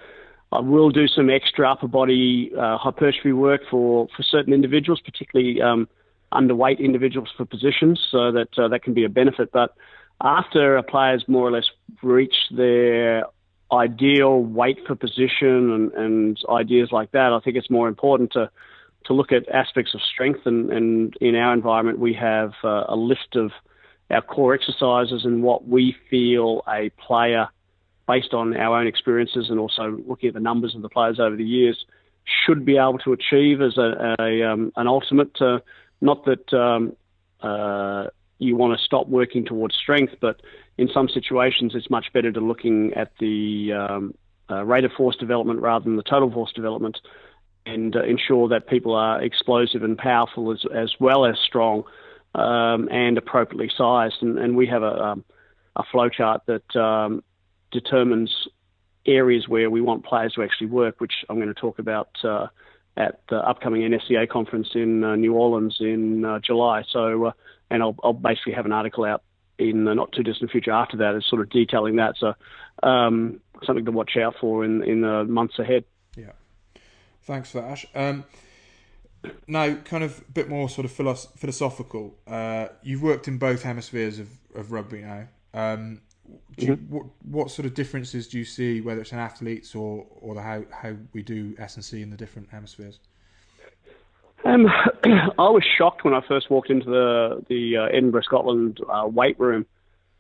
I 0.52 0.60
will 0.60 0.90
do 0.90 1.08
some 1.08 1.30
extra 1.30 1.72
upper 1.72 1.88
body 1.88 2.52
uh, 2.58 2.78
hypertrophy 2.78 3.34
work 3.34 3.62
for, 3.70 4.08
for 4.16 4.24
certain 4.24 4.54
individuals, 4.54 5.00
particularly 5.00 5.62
um, 5.62 5.88
underweight 6.36 6.80
individuals 6.80 7.30
for 7.36 7.46
positions, 7.46 8.00
so 8.12 8.32
that 8.32 8.50
uh, 8.58 8.68
that 8.68 8.84
can 8.84 8.94
be 8.94 9.06
a 9.06 9.10
benefit. 9.10 9.52
But 9.52 9.74
after 10.22 10.78
a 10.78 10.84
player's 10.84 11.24
more 11.28 11.48
or 11.48 11.52
less 11.52 11.70
reached 12.02 12.56
their 12.56 13.26
ideal 13.72 14.42
weight 14.42 14.80
for 14.86 14.96
position 14.96 15.72
and, 15.72 15.92
and 15.94 16.40
ideas 16.50 16.90
like 16.92 17.12
that, 17.12 17.34
I 17.34 17.40
think 17.40 17.58
it's 17.58 17.70
more 17.70 17.88
important 17.88 18.32
to 18.34 18.50
to 19.06 19.14
look 19.14 19.32
at 19.32 19.48
aspects 19.50 19.94
of 19.94 20.02
strength. 20.02 20.42
And, 20.46 20.72
and 20.72 21.14
in 21.22 21.36
our 21.36 21.54
environment, 21.54 22.00
we 22.00 22.14
have 22.16 22.54
uh, 22.64 22.86
a 22.88 22.96
list 22.96 23.36
of 23.36 23.52
our 24.10 24.22
core 24.22 24.54
exercises 24.54 25.26
and 25.26 25.44
what 25.44 25.68
we 25.68 25.96
feel 26.10 26.64
a 26.68 26.90
player 27.08 27.48
based 28.08 28.34
on 28.34 28.56
our 28.56 28.80
own 28.80 28.88
experiences 28.88 29.48
and 29.50 29.60
also 29.60 29.98
looking 30.08 30.28
at 30.28 30.34
the 30.34 30.40
numbers 30.40 30.76
of 30.76 30.82
the 30.82 30.90
players 30.90 31.20
over 31.20 31.36
the 31.36 31.44
years, 31.44 31.86
should 32.46 32.66
be 32.66 32.78
able 32.78 32.98
to 33.00 33.14
achieve 33.14 33.62
as 33.62 33.78
a, 33.78 34.16
a 34.20 34.44
um, 34.44 34.72
an 34.76 34.88
ultimate. 34.88 35.40
Uh, 35.40 35.60
not 36.02 36.26
that 36.26 36.54
um, 36.54 36.96
uh, 37.42 38.08
you 38.38 38.56
want 38.56 38.78
to 38.78 38.84
stop 38.84 39.08
working 39.08 39.46
towards 39.46 39.76
strength, 39.76 40.16
but 40.20 40.42
in 40.78 40.90
some 40.94 41.08
situations 41.08 41.74
it's 41.76 41.90
much 41.90 42.12
better 42.14 42.32
to 42.32 42.40
looking 42.40 42.94
at 42.94 43.12
the 43.20 43.72
um, 43.74 44.14
uh, 44.50 44.64
rate 44.64 44.84
of 44.84 44.92
force 44.92 45.16
development 45.16 45.62
rather 45.62 45.86
than 45.86 45.96
the 45.96 46.04
total 46.04 46.32
force 46.32 46.52
development, 46.54 47.00
and 47.66 47.96
uh, 47.96 48.04
ensure 48.04 48.48
that 48.50 48.68
people 48.68 48.94
are 48.94 49.22
explosive 49.22 49.84
and 49.84 49.98
powerful 49.98 50.52
as 50.52 50.64
as 50.74 50.94
well 51.00 51.26
as 51.26 51.36
strong 51.46 51.84
um, 52.36 52.90
and 52.92 53.18
appropriately 53.18 53.72
sized. 53.76 54.18
And, 54.22 54.38
and 54.38 54.56
we 54.56 54.68
have 54.68 54.84
a 54.84 55.04
um, 55.04 55.26
a 55.76 55.84
flowchart 55.84 56.42
that 56.48 56.76
um, 56.80 57.24
determines 57.72 58.48
areas 59.06 59.48
where 59.48 59.70
we 59.70 59.82
want 59.82 60.06
players 60.06 60.34
to 60.34 60.44
actually 60.44 60.68
work, 60.68 61.00
which 61.00 61.14
I'm 61.30 61.36
going 61.36 61.54
to 61.54 61.54
talk 61.54 61.80
about 61.80 62.10
uh, 62.24 62.48
at 62.98 63.20
the 63.30 63.38
upcoming 63.38 63.82
NSCA 63.82 64.30
conference 64.30 64.70
in 64.74 65.04
uh, 65.04 65.16
New 65.16 65.34
Orleans 65.34 65.78
in 65.80 66.24
uh, 66.24 66.40
July. 66.40 66.84
So, 66.90 67.26
uh, 67.26 67.32
and 67.70 67.84
I'll, 67.84 67.96
I'll, 68.04 68.14
basically 68.14 68.54
have 68.54 68.66
an 68.66 68.72
article 68.72 69.04
out 69.04 69.24
in 69.58 69.86
the 69.86 69.94
not 69.94 70.12
too 70.12 70.24
distant 70.24 70.52
future 70.52 70.72
after 70.72 70.98
that, 70.98 71.16
is 71.16 71.26
sort 71.28 71.42
of 71.42 71.50
detailing 71.50 71.98
that. 71.98 72.16
So, 72.18 72.34
um, 72.84 73.42
something 73.66 73.86
to 73.86 73.92
watch 73.92 74.18
out 74.18 74.36
for 74.40 74.64
in 74.64 74.84
in 74.84 75.02
the 75.02 75.24
months 75.26 75.60
ahead. 75.60 75.84
Yeah, 76.16 76.32
thanks 77.24 77.52
for 77.52 77.62
that, 77.62 77.72
Ash. 77.72 77.86
Um, 77.94 78.24
now, 79.48 79.76
kind 79.76 80.04
of 80.04 80.20
a 80.20 80.32
bit 80.32 80.50
more 80.50 80.70
sort 80.70 80.86
of 80.86 80.92
philosophical. 80.92 82.16
Uh, 82.28 82.68
you've 82.84 83.02
worked 83.02 83.28
in 83.28 83.38
both 83.38 83.64
hemispheres 83.64 84.20
of, 84.20 84.30
of 84.54 84.72
rugby 84.72 85.02
now. 85.02 85.28
Um, 85.54 86.02
you, 86.58 86.76
mm-hmm. 86.76 86.94
what 86.96 87.06
what 87.24 87.52
sort 87.52 87.66
of 87.66 87.74
differences 87.74 88.28
do 88.28 88.38
you 88.38 88.46
see, 88.46 88.82
whether 88.82 89.02
it's 89.02 89.12
in 89.12 89.20
athletes 89.20 89.76
or 89.76 90.06
or 90.22 90.36
the, 90.36 90.42
how 90.42 90.64
how 90.72 90.96
we 91.14 91.22
do 91.22 91.56
S 91.58 91.76
and 91.76 91.84
C 91.84 92.02
in 92.02 92.10
the 92.10 92.18
different 92.18 92.50
hemispheres? 92.50 93.00
Um, 94.46 94.68
I 95.04 95.50
was 95.50 95.64
shocked 95.78 96.04
when 96.04 96.14
I 96.14 96.22
first 96.28 96.50
walked 96.50 96.70
into 96.70 96.90
the 96.90 97.44
the 97.50 97.78
uh, 97.78 97.86
Edinburgh, 97.86 98.24
Scotland 98.24 98.80
uh, 98.90 99.08
weight 99.08 99.40
room 99.40 99.66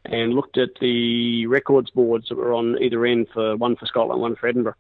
and 0.04 0.34
looked 0.34 0.58
at 0.58 0.70
the 0.82 1.48
records 1.48 1.90
boards 1.90 2.30
that 2.30 2.36
were 2.36 2.54
on 2.54 2.82
either 2.82 3.06
end 3.06 3.28
for 3.34 3.56
one 3.56 3.76
for 3.76 3.86
Scotland, 3.86 4.22
one 4.22 4.36
for 4.36 4.48
Edinburgh. 4.48 4.76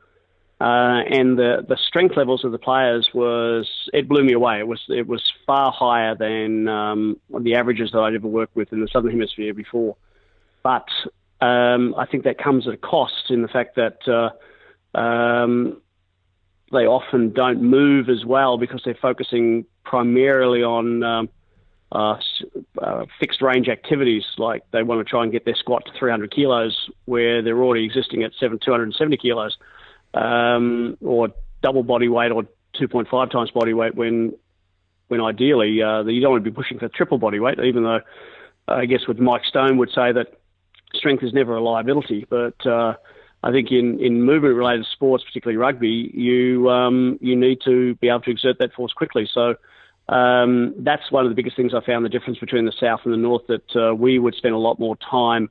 Uh, 0.61 1.03
and 1.09 1.37
the 1.37 1.65
the 1.67 1.77
strength 1.87 2.15
levels 2.15 2.45
of 2.45 2.51
the 2.51 2.57
players 2.57 3.09
was 3.13 3.69
it 3.93 4.07
blew 4.07 4.23
me 4.23 4.33
away. 4.33 4.59
It 4.59 4.67
was 4.67 4.81
it 4.87 5.07
was 5.07 5.21
far 5.45 5.71
higher 5.71 6.15
than 6.15 6.67
um, 6.67 7.19
the 7.39 7.55
averages 7.55 7.91
that 7.91 7.99
I'd 7.99 8.15
ever 8.15 8.27
worked 8.27 8.55
with 8.55 8.71
in 8.71 8.79
the 8.79 8.87
southern 8.87 9.11
hemisphere 9.11 9.53
before. 9.53 9.97
But 10.65 10.89
um, 11.45 11.93
I 11.95 12.07
think 12.07 12.23
that 12.23 12.39
comes 12.39 12.67
at 12.67 12.73
a 12.73 12.77
cost 12.77 13.29
in 13.29 13.43
the 13.43 13.47
fact 13.47 13.75
that 13.75 13.99
uh, 14.07 14.97
um, 14.97 15.79
they 16.71 16.87
often 16.87 17.33
don't 17.33 17.61
move 17.61 18.09
as 18.09 18.25
well 18.25 18.57
because 18.57 18.81
they're 18.83 18.97
focusing 18.99 19.65
primarily 19.83 20.63
on 20.63 21.03
um, 21.03 21.29
uh, 21.91 22.17
uh, 22.81 23.05
fixed 23.19 23.43
range 23.43 23.67
activities. 23.69 24.23
Like 24.39 24.63
they 24.71 24.81
want 24.81 25.05
to 25.05 25.07
try 25.07 25.21
and 25.21 25.31
get 25.31 25.45
their 25.45 25.53
squat 25.55 25.85
to 25.85 25.91
300 25.99 26.33
kilos 26.33 26.89
where 27.05 27.43
they're 27.43 27.61
already 27.61 27.85
existing 27.85 28.23
at 28.23 28.31
7, 28.39 28.57
270 28.57 29.17
kilos, 29.17 29.55
um, 30.15 30.97
or 30.99 31.29
double 31.61 31.83
body 31.83 32.07
weight 32.07 32.31
or 32.31 32.41
2.5 32.81 33.29
times 33.29 33.51
body 33.51 33.75
weight 33.75 33.93
when 33.93 34.33
when 35.09 35.21
ideally 35.21 35.83
uh, 35.83 36.01
you 36.05 36.21
don't 36.21 36.31
want 36.31 36.43
to 36.43 36.49
be 36.49 36.55
pushing 36.55 36.79
for 36.79 36.89
triple 36.89 37.19
body 37.19 37.39
weight, 37.39 37.59
even 37.59 37.83
though 37.83 37.99
I 38.67 38.87
guess 38.87 39.07
what 39.07 39.19
Mike 39.19 39.45
Stone 39.45 39.77
would 39.77 39.91
say 39.91 40.11
that 40.11 40.39
strength 40.95 41.23
is 41.23 41.33
never 41.33 41.55
a 41.55 41.61
liability, 41.61 42.25
but 42.29 42.65
uh, 42.65 42.93
I 43.43 43.51
think 43.51 43.71
in, 43.71 43.99
in 43.99 44.23
movement 44.23 44.55
related 44.55 44.87
sports, 44.91 45.23
particularly 45.23 45.57
rugby, 45.57 46.11
you 46.13 46.69
um, 46.69 47.19
you 47.21 47.35
need 47.35 47.59
to 47.65 47.93
be 47.95 48.09
able 48.09 48.21
to 48.21 48.31
exert 48.31 48.57
that 48.59 48.73
force 48.73 48.91
quickly. 48.91 49.29
So 49.31 49.55
um, 50.09 50.73
that's 50.79 51.11
one 51.11 51.25
of 51.25 51.29
the 51.29 51.35
biggest 51.35 51.55
things 51.55 51.73
I 51.73 51.85
found 51.85 52.03
the 52.03 52.09
difference 52.09 52.39
between 52.39 52.65
the 52.65 52.73
south 52.79 53.01
and 53.05 53.13
the 53.13 53.17
north. 53.17 53.43
That 53.47 53.75
uh, 53.75 53.93
we 53.93 54.17
would 54.17 54.33
spend 54.33 54.55
a 54.55 54.57
lot 54.57 54.79
more 54.79 54.95
time 54.97 55.49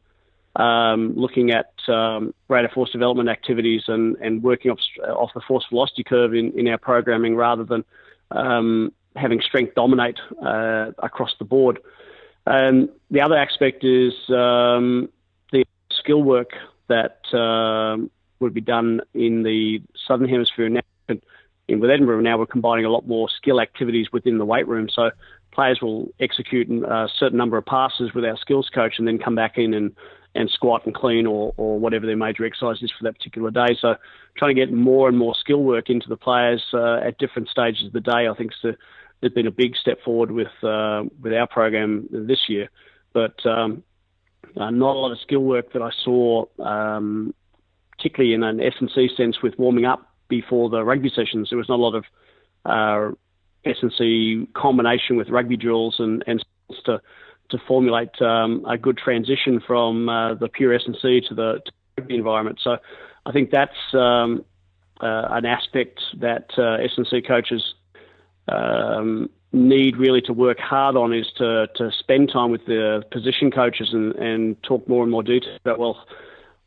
um, 0.57 1.15
looking 1.17 1.53
at 1.53 1.73
um, 1.89 2.35
rate 2.49 2.69
force 2.73 2.91
development 2.91 3.29
activities 3.29 3.83
and, 3.87 4.17
and 4.17 4.43
working 4.43 4.73
off, 4.73 4.79
off 5.09 5.31
the 5.35 5.41
force 5.47 5.65
velocity 5.71 6.03
curve 6.03 6.35
in, 6.35 6.59
in 6.59 6.67
our 6.67 6.79
programming 6.79 7.37
rather 7.37 7.65
than 7.65 7.85
um, 8.33 8.93
having 9.15 9.41
strength 9.41 9.75
dominate 9.77 10.19
uh, 10.45 10.91
across 10.99 11.31
the 11.39 11.45
board. 11.45 11.79
The 12.47 13.21
other 13.21 13.37
aspect 13.37 13.85
is 13.85 14.13
um, 14.31 15.09
skill 16.05 16.23
work 16.23 16.51
that 16.89 17.21
um, 17.37 18.11
would 18.41 18.55
be 18.55 18.61
done 18.61 19.01
in 19.15 19.43
the 19.43 19.81
southern 20.07 20.29
hemisphere 20.29 20.69
now. 20.69 20.81
In, 21.67 21.81
with 21.81 21.91
Edinburgh 21.91 22.21
now, 22.21 22.37
we're 22.39 22.47
combining 22.47 22.85
a 22.85 22.91
lot 22.91 23.09
more 23.09 23.29
skill 23.31 23.59
activities 23.59 24.09
within 24.13 24.37
the 24.37 24.45
weight 24.45 24.69
room. 24.69 24.89
So 24.91 25.11
players 25.51 25.79
will 25.81 26.09
execute 26.21 26.69
a 26.71 27.09
certain 27.19 27.39
number 27.39 27.57
of 27.57 27.65
passes 27.65 28.13
with 28.15 28.25
our 28.25 28.37
skills 28.37 28.69
coach, 28.75 28.95
and 28.99 29.09
then 29.09 29.19
come 29.19 29.35
back 29.35 29.57
in 29.57 29.73
and 29.73 29.93
and 30.37 30.51
squat 30.51 30.85
and 30.85 30.95
clean 30.95 31.27
or, 31.27 31.55
or 31.57 31.79
whatever 31.79 32.07
their 32.07 32.17
major 32.17 32.45
exercise 32.45 32.83
is 32.83 32.91
for 32.91 33.05
that 33.05 33.17
particular 33.17 33.53
day. 33.53 33.77
So 33.81 33.95
trying 34.37 34.55
to 34.55 34.61
get 34.61 34.73
more 34.73 35.09
and 35.09 35.17
more 35.17 35.33
skill 35.39 35.63
work 35.63 35.89
into 35.89 36.09
the 36.09 36.17
players 36.17 36.61
uh, 36.75 36.97
at 36.97 37.19
different 37.19 37.49
stages 37.49 37.87
of 37.87 37.93
the 37.93 38.01
day, 38.01 38.27
I 38.29 38.35
think 38.37 38.51
has 38.63 39.33
been 39.33 39.47
a 39.47 39.53
big 39.53 39.77
step 39.77 40.03
forward 40.03 40.33
with 40.33 40.53
uh, 40.63 41.05
with 41.23 41.33
our 41.33 41.47
program 41.47 42.09
this 42.11 42.49
year. 42.49 42.69
But 43.13 43.47
um, 43.47 43.85
uh, 44.57 44.71
not 44.71 44.97
a 44.97 44.99
lot 44.99 45.13
of 45.13 45.19
skill 45.21 45.41
work 45.41 45.73
that 45.73 45.83
I 45.83 45.91
saw, 46.05 46.45
um, 46.59 47.35
particularly 47.97 48.35
in 48.35 48.43
an 48.43 48.61
S&C 48.61 49.11
sense 49.17 49.43
with 49.43 49.59
warming 49.59 49.85
up 49.85 50.13
before 50.29 50.71
the 50.71 50.85
rugby 50.85 51.11
sessions. 51.15 51.51
There 51.51 51.59
was 51.59 51.69
not 51.69 51.79
a 51.79 51.83
lot 51.83 51.95
of 51.95 52.05
uh, 52.65 53.15
S&C 53.65 54.49
combination 54.55 55.17
with 55.17 55.29
rugby 55.29 55.57
drills 55.57 55.97
and, 55.99 56.23
and 56.27 56.45
to, 56.87 57.01
to 57.51 57.59
formulate 57.67 58.21
um, 58.21 58.65
a 58.69 58.79
good 58.79 58.99
transition 58.99 59.61
from 59.67 60.09
uh, 60.09 60.35
the 60.35 60.49
pure 60.49 60.75
S&C 60.75 61.21
to 61.29 61.35
the, 61.35 61.61
to 61.65 61.73
rugby 61.99 62.17
environment. 62.17 62.61
So 62.63 62.77
I 63.27 63.33
think 63.33 63.51
that's 63.51 63.73
um, 63.93 64.45
uh, 65.01 65.29
an 65.31 65.47
aspect 65.47 66.01
that 66.21 66.51
uh, 66.57 66.83
S&C 66.85 67.23
coaches 67.23 67.75
um, 68.49 69.31
need 69.55 69.97
really 69.97 70.21
to 70.23 70.33
work 70.33 70.59
hard 70.59 70.97
on 70.97 71.13
is 71.13 71.27
to, 71.39 71.69
to 71.77 71.91
spend 71.99 72.31
time 72.33 72.51
with 72.51 72.67
the 72.67 73.03
position 73.11 73.51
coaches 73.51 73.91
and, 73.93 74.15
and 74.17 74.63
talk 74.63 74.87
more 74.89 75.03
and 75.03 75.11
more 75.11 75.23
detail 75.23 75.57
about, 75.65 75.79
well, 75.79 76.05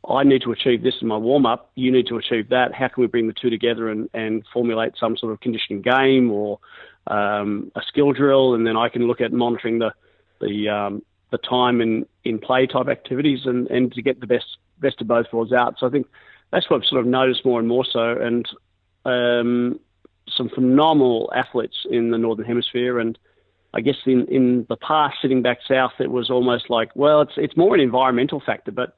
I 0.09 0.23
need 0.23 0.41
to 0.43 0.51
achieve 0.51 0.83
this 0.83 0.95
in 1.01 1.07
my 1.07 1.17
warm 1.17 1.45
up, 1.45 1.69
you 1.75 1.91
need 1.91 2.07
to 2.07 2.17
achieve 2.17 2.49
that. 2.49 2.73
How 2.73 2.87
can 2.87 3.01
we 3.01 3.07
bring 3.07 3.27
the 3.27 3.33
two 3.33 3.49
together 3.49 3.89
and, 3.89 4.09
and 4.13 4.43
formulate 4.53 4.93
some 4.97 5.17
sort 5.17 5.33
of 5.33 5.41
conditioning 5.41 5.81
game 5.81 6.31
or 6.31 6.59
um, 7.07 7.71
a 7.75 7.81
skill 7.87 8.13
drill? 8.13 8.55
And 8.55 8.65
then 8.65 8.77
I 8.77 8.87
can 8.89 9.05
look 9.05 9.19
at 9.19 9.33
monitoring 9.33 9.79
the, 9.79 9.93
the, 10.39 10.69
um, 10.69 11.03
the 11.31 11.37
time 11.37 11.81
in, 11.81 12.05
in 12.23 12.39
play 12.39 12.67
type 12.67 12.87
activities 12.87 13.41
and, 13.45 13.67
and 13.67 13.91
to 13.93 14.01
get 14.01 14.21
the 14.21 14.27
best 14.27 14.57
best 14.79 15.01
of 15.01 15.07
both 15.07 15.25
worlds 15.33 15.51
out. 15.51 15.75
So 15.79 15.87
I 15.87 15.89
think 15.89 16.07
that's 16.51 16.69
what 16.69 16.81
I've 16.81 16.87
sort 16.87 17.01
of 17.01 17.07
noticed 17.07 17.43
more 17.45 17.59
and 17.59 17.67
more 17.67 17.83
so, 17.83 18.11
and 18.11 18.47
um, 19.05 19.79
some 20.35 20.49
phenomenal 20.49 21.31
athletes 21.35 21.85
in 21.89 22.11
the 22.11 22.17
northern 22.17 22.45
hemisphere, 22.45 22.99
and 22.99 23.17
I 23.73 23.81
guess 23.81 23.95
in 24.05 24.25
in 24.27 24.65
the 24.69 24.77
past, 24.77 25.15
sitting 25.21 25.41
back 25.41 25.59
south, 25.67 25.93
it 25.99 26.11
was 26.11 26.29
almost 26.29 26.69
like 26.69 26.89
well, 26.95 27.21
it's 27.21 27.33
it's 27.37 27.57
more 27.57 27.75
an 27.75 27.81
environmental 27.81 28.41
factor, 28.45 28.71
but 28.71 28.95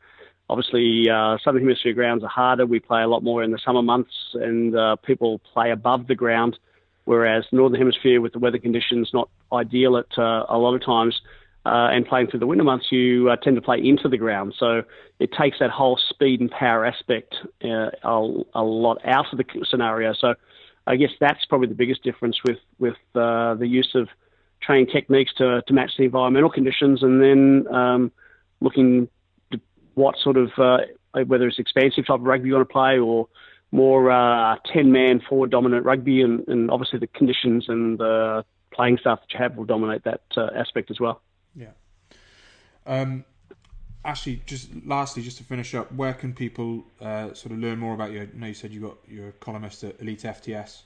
obviously 0.50 1.10
uh, 1.10 1.38
southern 1.44 1.62
hemisphere 1.62 1.94
grounds 1.94 2.24
are 2.24 2.30
harder. 2.30 2.65
We 2.65 2.80
play 2.80 3.02
a 3.04 3.08
lot 3.08 3.24
more 3.24 3.44
in 3.44 3.52
the 3.52 3.60
summer 3.63 3.82
months, 3.82 4.13
and 4.34 4.76
uh, 4.76 4.96
people 4.98 5.39
play 5.54 5.72
above 5.72 6.08
the 6.08 6.15
ground, 6.15 6.58
whereas 7.06 7.46
northern 7.52 7.80
hemisphere 7.80 8.22
with 8.22 8.34
the 8.34 8.39
weather 8.39 8.60
conditions 8.60 9.10
not 9.13 9.30
ideal 9.54 9.98
at 9.98 10.18
uh, 10.18 10.46
a 10.50 10.58
lot 10.58 10.76
of 10.76 10.84
times 10.84 11.20
uh, 11.65 11.89
and 11.92 12.06
playing 12.06 12.28
through 12.28 12.39
the 12.39 12.48
winter 12.48 12.63
months, 12.63 12.88
you 12.89 13.30
uh, 13.30 13.36
tend 13.36 13.56
to 13.56 13.62
play 13.62 13.80
into 13.84 14.08
the 14.08 14.18
ground. 14.18 14.56
So 14.58 14.84
it 15.20 15.32
takes 15.34 15.60
that 15.60 15.70
whole 15.70 16.00
speed 16.10 16.39
and 16.39 16.50
power 16.50 16.86
aspect 16.86 17.36
uh, 17.63 17.92
a, 18.04 18.44
a, 18.56 18.63
lot 18.63 18.98
out 19.06 19.26
of 19.32 19.38
the 19.38 19.46
scenario. 19.70 20.13
So 20.13 20.36
I 20.89 20.95
guess 20.95 21.12
that's 21.19 21.45
probably 21.45 21.67
the 21.67 21.75
biggest 21.75 22.04
difference 22.04 22.38
with 22.43 22.58
with 22.80 22.97
uh, 23.13 23.54
the 23.54 23.67
use 23.67 23.91
of 23.93 24.10
training 24.60 24.88
techniques 24.88 25.32
to, 25.38 25.62
to 25.62 25.73
match 25.73 25.91
the 25.97 26.06
environmental 26.06 26.49
conditions, 26.49 27.04
and 27.04 27.21
then 27.21 27.73
um, 27.73 28.12
looking 28.60 29.08
what 29.93 30.17
sort 30.17 30.36
of 30.36 30.49
uh, 30.58 30.80
whether 31.28 31.47
it's 31.47 31.60
expansive 31.60 32.08
type 32.08 32.19
of 32.19 32.23
rugby 32.23 32.47
you 32.47 32.56
want 32.56 32.67
to 32.67 32.73
play 32.73 32.97
or 32.97 33.28
more 33.71 34.10
uh, 34.10 34.56
10 34.73 34.91
man 34.91 35.21
forward 35.21 35.52
dominant 35.52 35.86
rugby, 35.86 36.23
and, 36.23 36.47
and 36.47 36.71
obviously 36.71 36.97
the 36.97 37.08
conditions 37.08 37.65
and 37.67 37.99
the 37.99 38.43
playing 38.73 38.97
staff 38.97 39.19
that 39.21 39.32
you 39.32 39.38
have 39.38 39.56
will 39.58 39.65
dominate 39.65 40.04
that 40.06 40.21
aspect 40.56 40.89
as 40.89 40.99
well. 40.99 41.21
Yeah. 41.56 41.67
Um, 42.88 43.25
Ashley, 44.06 44.42
just 44.46 44.70
lastly, 44.86 45.24
just 45.24 45.38
to 45.40 45.44
finish 45.44 45.76
up, 45.76 45.92
where 45.94 46.14
can 46.14 46.34
people 46.34 46.86
uh, 47.02 47.34
sort 47.34 47.52
of 47.52 47.60
learn 47.60 47.80
more 47.80 47.94
about 47.94 48.12
you? 48.12 48.22
I 48.22 48.30
know 48.38 48.48
you 48.48 48.54
said 48.54 48.72
you 48.72 48.82
got 48.82 48.98
you're 49.08 49.30
a 49.30 49.34
columnist 49.34 49.84
at 49.84 50.00
Elite 50.00 50.22
FTS, 50.22 50.84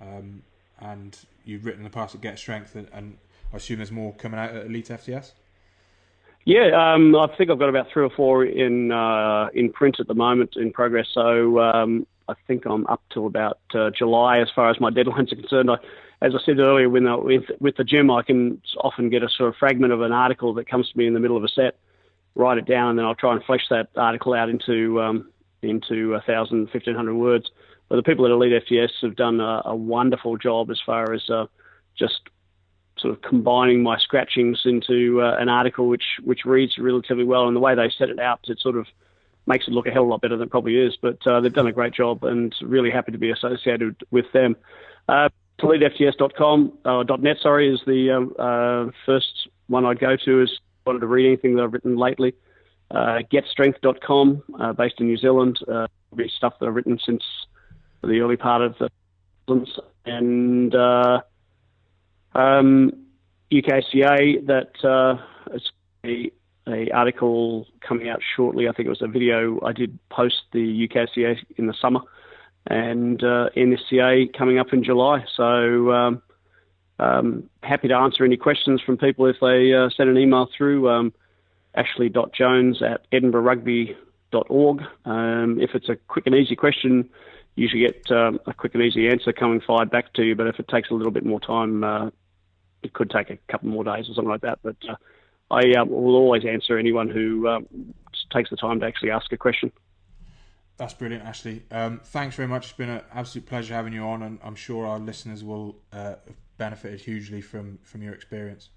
um, 0.00 0.42
and 0.80 1.16
you've 1.44 1.64
written 1.64 1.80
in 1.80 1.84
the 1.84 1.90
past 1.90 2.14
at 2.14 2.20
Get 2.20 2.38
Strength, 2.38 2.74
and, 2.74 2.88
and, 2.92 3.18
I 3.50 3.56
assume 3.56 3.78
there's 3.78 3.90
more 3.90 4.12
coming 4.12 4.38
out 4.38 4.54
at 4.54 4.66
Elite 4.66 4.88
FTS. 4.88 5.32
Yeah, 6.44 6.92
um, 6.94 7.16
I 7.16 7.28
think 7.34 7.50
I've 7.50 7.58
got 7.58 7.70
about 7.70 7.86
three 7.90 8.04
or 8.04 8.10
four 8.10 8.44
in 8.44 8.92
uh, 8.92 9.48
in 9.54 9.72
print 9.72 9.96
at 10.00 10.06
the 10.06 10.14
moment 10.14 10.54
in 10.56 10.70
progress. 10.70 11.06
So 11.14 11.58
um, 11.58 12.06
I 12.28 12.34
think 12.46 12.66
I'm 12.66 12.86
up 12.88 13.02
till 13.10 13.26
about 13.26 13.58
uh, 13.74 13.90
July 13.90 14.40
as 14.40 14.48
far 14.54 14.70
as 14.70 14.78
my 14.80 14.90
deadlines 14.90 15.32
are 15.32 15.36
concerned. 15.36 15.70
I, 15.70 15.76
as 16.20 16.32
I 16.34 16.44
said 16.44 16.58
earlier, 16.58 16.88
when, 16.88 17.04
with, 17.24 17.44
with 17.60 17.76
the 17.76 17.84
gym, 17.84 18.10
I 18.10 18.22
can 18.22 18.60
often 18.78 19.08
get 19.08 19.22
a 19.22 19.28
sort 19.28 19.48
of 19.48 19.56
fragment 19.56 19.92
of 19.92 20.02
an 20.02 20.12
article 20.12 20.52
that 20.54 20.68
comes 20.68 20.90
to 20.90 20.98
me 20.98 21.06
in 21.06 21.14
the 21.14 21.20
middle 21.20 21.36
of 21.36 21.44
a 21.44 21.48
set, 21.48 21.78
write 22.38 22.56
it 22.56 22.64
down, 22.64 22.90
and 22.90 22.98
then 22.98 23.04
I'll 23.04 23.14
try 23.14 23.34
and 23.34 23.44
flesh 23.44 23.66
that 23.68 23.88
article 23.96 24.32
out 24.32 24.48
into 24.48 25.02
um, 25.02 25.30
into 25.60 26.14
a 26.14 26.22
thousand, 26.22 26.70
fifteen 26.70 26.94
hundred 26.94 27.16
words. 27.16 27.50
But 27.88 27.96
the 27.96 28.02
people 28.02 28.24
at 28.24 28.30
Elite 28.30 28.64
FTS 28.64 28.90
have 29.02 29.16
done 29.16 29.40
a, 29.40 29.62
a 29.66 29.76
wonderful 29.76 30.38
job 30.38 30.70
as 30.70 30.80
far 30.84 31.12
as 31.12 31.28
uh, 31.28 31.46
just 31.98 32.20
sort 32.98 33.14
of 33.14 33.22
combining 33.22 33.82
my 33.82 33.98
scratchings 33.98 34.62
into 34.64 35.22
uh, 35.22 35.36
an 35.38 35.48
article 35.48 35.88
which 35.88 36.04
which 36.24 36.44
reads 36.44 36.78
relatively 36.78 37.24
well. 37.24 37.46
And 37.46 37.56
the 37.56 37.60
way 37.60 37.74
they 37.74 37.90
set 37.90 38.08
it 38.08 38.20
out, 38.20 38.40
it 38.48 38.60
sort 38.60 38.76
of 38.76 38.86
makes 39.46 39.66
it 39.66 39.72
look 39.72 39.86
a 39.86 39.90
hell 39.90 40.02
of 40.02 40.08
a 40.08 40.10
lot 40.12 40.20
better 40.20 40.36
than 40.36 40.46
it 40.46 40.50
probably 40.50 40.76
is. 40.76 40.96
But 41.00 41.26
uh, 41.26 41.40
they've 41.40 41.52
done 41.52 41.66
a 41.66 41.72
great 41.72 41.92
job, 41.92 42.22
and 42.24 42.54
really 42.62 42.90
happy 42.90 43.12
to 43.12 43.18
be 43.18 43.30
associated 43.30 43.96
with 44.10 44.30
them. 44.32 44.56
Uh, 45.08 45.28
EliteFTS.com, 45.60 46.72
uh, 46.84 47.02
.net, 47.18 47.38
sorry, 47.42 47.74
is 47.74 47.80
the 47.84 48.12
um, 48.12 48.34
uh, 48.38 48.92
first 49.04 49.48
one 49.66 49.84
I'd 49.84 49.98
go 49.98 50.16
to. 50.24 50.42
Is 50.42 50.60
wanted 50.88 51.00
to 51.00 51.06
read 51.06 51.26
anything 51.26 51.54
that 51.56 51.62
I've 51.62 51.72
written 51.72 51.96
lately. 51.96 52.34
Uh, 52.90 53.18
GetStrength.com, 53.30 54.42
uh, 54.58 54.72
based 54.72 54.94
in 54.98 55.06
New 55.06 55.18
Zealand, 55.18 55.58
uh, 55.70 55.86
stuff 56.28 56.54
that 56.58 56.66
I've 56.66 56.74
written 56.74 56.98
since 57.04 57.22
the 58.02 58.20
early 58.20 58.36
part 58.36 58.62
of 58.62 58.76
the 58.78 58.88
and 60.04 60.74
uh, 60.74 61.20
um, 62.34 62.92
UKCA 63.50 64.46
that 64.46 64.84
uh, 64.84 65.22
it's 65.52 65.70
a, 66.04 66.30
a, 66.66 66.90
article 66.90 67.66
coming 67.80 68.08
out 68.08 68.20
shortly. 68.36 68.68
I 68.68 68.72
think 68.72 68.86
it 68.86 68.90
was 68.90 69.02
a 69.02 69.08
video 69.08 69.58
I 69.64 69.72
did 69.72 69.98
post 70.10 70.42
the 70.52 70.88
UKCA 70.88 71.36
in 71.56 71.66
the 71.66 71.74
summer 71.80 72.00
and 72.66 73.22
uh, 73.22 73.48
NSCA 73.56 74.36
coming 74.36 74.58
up 74.58 74.72
in 74.72 74.84
July. 74.84 75.24
So 75.34 75.92
um, 75.92 76.22
um, 76.98 77.48
happy 77.62 77.88
to 77.88 77.94
answer 77.94 78.24
any 78.24 78.36
questions 78.36 78.80
from 78.80 78.96
people 78.96 79.26
if 79.26 79.36
they 79.40 79.72
uh, 79.72 79.88
send 79.96 80.10
an 80.10 80.18
email 80.18 80.48
through 80.56 80.90
um, 80.90 81.12
ashley.jones 81.74 82.82
at 82.82 83.08
edinburghrugby.org. 83.12 84.82
Um, 85.04 85.60
if 85.60 85.74
it's 85.74 85.88
a 85.88 85.96
quick 86.08 86.26
and 86.26 86.34
easy 86.34 86.56
question, 86.56 87.08
you 87.54 87.62
usually 87.62 87.86
get 87.86 88.10
um, 88.10 88.40
a 88.46 88.54
quick 88.54 88.74
and 88.74 88.82
easy 88.82 89.08
answer 89.08 89.32
coming 89.32 89.60
fired 89.60 89.90
back 89.90 90.12
to 90.14 90.22
you. 90.22 90.34
But 90.34 90.48
if 90.48 90.58
it 90.58 90.68
takes 90.68 90.90
a 90.90 90.94
little 90.94 91.12
bit 91.12 91.24
more 91.24 91.40
time, 91.40 91.84
uh, 91.84 92.10
it 92.82 92.92
could 92.92 93.10
take 93.10 93.30
a 93.30 93.38
couple 93.50 93.68
more 93.68 93.84
days 93.84 94.08
or 94.08 94.14
something 94.14 94.30
like 94.30 94.42
that. 94.42 94.58
But 94.62 94.76
uh, 94.88 94.96
I 95.50 95.72
uh, 95.78 95.84
will 95.84 96.16
always 96.16 96.44
answer 96.44 96.78
anyone 96.78 97.08
who 97.08 97.48
um, 97.48 97.66
takes 98.32 98.50
the 98.50 98.56
time 98.56 98.80
to 98.80 98.86
actually 98.86 99.10
ask 99.10 99.32
a 99.32 99.36
question. 99.36 99.72
That's 100.76 100.94
brilliant, 100.94 101.24
Ashley. 101.24 101.64
Um, 101.72 102.00
thanks 102.04 102.36
very 102.36 102.48
much. 102.48 102.66
It's 102.66 102.76
been 102.76 102.88
an 102.88 103.02
absolute 103.12 103.46
pleasure 103.46 103.74
having 103.74 103.92
you 103.92 104.02
on, 104.02 104.22
and 104.22 104.38
I'm 104.44 104.54
sure 104.54 104.86
our 104.86 105.00
listeners 105.00 105.42
will 105.42 105.76
uh, 105.92 106.14
benefited 106.58 107.00
hugely 107.00 107.40
from, 107.40 107.78
from 107.82 108.02
your 108.02 108.12
experience. 108.12 108.70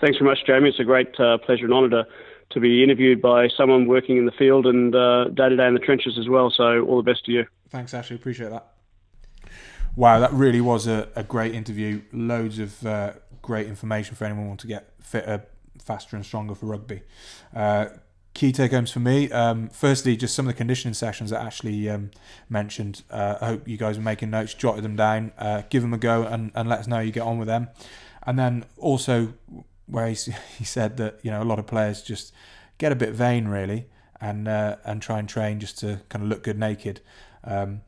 Thanks 0.00 0.18
very 0.18 0.30
much, 0.30 0.38
Jamie. 0.46 0.68
It's 0.68 0.80
a 0.80 0.84
great 0.84 1.18
uh, 1.18 1.38
pleasure 1.38 1.64
and 1.64 1.74
honour 1.74 1.90
to, 1.90 2.06
to 2.50 2.60
be 2.60 2.82
interviewed 2.82 3.20
by 3.22 3.48
someone 3.56 3.86
working 3.86 4.16
in 4.16 4.26
the 4.26 4.32
field 4.32 4.66
and 4.66 4.92
day 4.92 5.48
to 5.48 5.56
day 5.56 5.66
in 5.66 5.74
the 5.74 5.80
trenches 5.80 6.18
as 6.18 6.28
well. 6.28 6.52
So, 6.54 6.84
all 6.86 6.96
the 6.96 7.10
best 7.10 7.24
to 7.26 7.32
you. 7.32 7.46
Thanks, 7.68 7.94
Ashley. 7.94 8.16
Appreciate 8.16 8.50
that. 8.50 8.66
Wow, 9.96 10.20
that 10.20 10.32
really 10.32 10.60
was 10.60 10.86
a, 10.86 11.08
a 11.16 11.22
great 11.22 11.54
interview. 11.54 12.02
Loads 12.12 12.58
of 12.58 12.86
uh, 12.86 13.12
great 13.42 13.66
information 13.66 14.14
for 14.14 14.24
anyone 14.24 14.44
who 14.44 14.48
wants 14.48 14.62
to 14.62 14.68
get 14.68 14.92
fitter, 15.02 15.44
faster, 15.82 16.16
and 16.16 16.24
stronger 16.24 16.54
for 16.54 16.66
rugby. 16.66 17.02
Uh, 17.54 17.86
key 18.34 18.52
take 18.52 18.72
homes 18.72 18.90
for 18.90 19.00
me. 19.00 19.30
Um, 19.30 19.68
firstly, 19.68 20.16
just 20.16 20.34
some 20.34 20.46
of 20.46 20.54
the 20.54 20.56
conditioning 20.56 20.94
sessions 20.94 21.30
that 21.30 21.42
Ashley 21.42 21.88
um, 21.88 22.10
mentioned. 22.48 23.02
Uh, 23.10 23.36
I 23.40 23.46
hope 23.46 23.68
you 23.68 23.76
guys 23.76 23.98
are 23.98 24.02
making 24.02 24.30
notes, 24.30 24.54
jotted 24.54 24.84
them 24.84 24.96
down, 24.96 25.32
uh, 25.38 25.62
give 25.68 25.82
them 25.82 25.92
a 25.92 25.98
go, 25.98 26.22
and, 26.22 26.52
and 26.54 26.68
let 26.68 26.80
us 26.80 26.86
know 26.86 26.96
how 26.96 27.02
you 27.02 27.12
get 27.12 27.22
on 27.22 27.38
with 27.38 27.48
them. 27.48 27.68
And 28.22 28.38
then 28.38 28.64
also, 28.76 29.34
where 29.86 30.08
he, 30.08 30.14
he 30.58 30.64
said 30.64 30.96
that 30.98 31.18
you 31.22 31.30
know 31.30 31.42
a 31.42 31.44
lot 31.44 31.58
of 31.58 31.66
players 31.66 32.02
just 32.02 32.32
get 32.78 32.92
a 32.92 32.96
bit 32.96 33.10
vain 33.10 33.48
really, 33.48 33.86
and 34.20 34.48
uh, 34.48 34.76
and 34.84 35.02
try 35.02 35.18
and 35.18 35.28
train 35.28 35.60
just 35.60 35.78
to 35.78 36.00
kind 36.08 36.22
of 36.22 36.28
look 36.28 36.42
good 36.42 36.58
naked. 36.58 37.00
Um, 37.44 37.82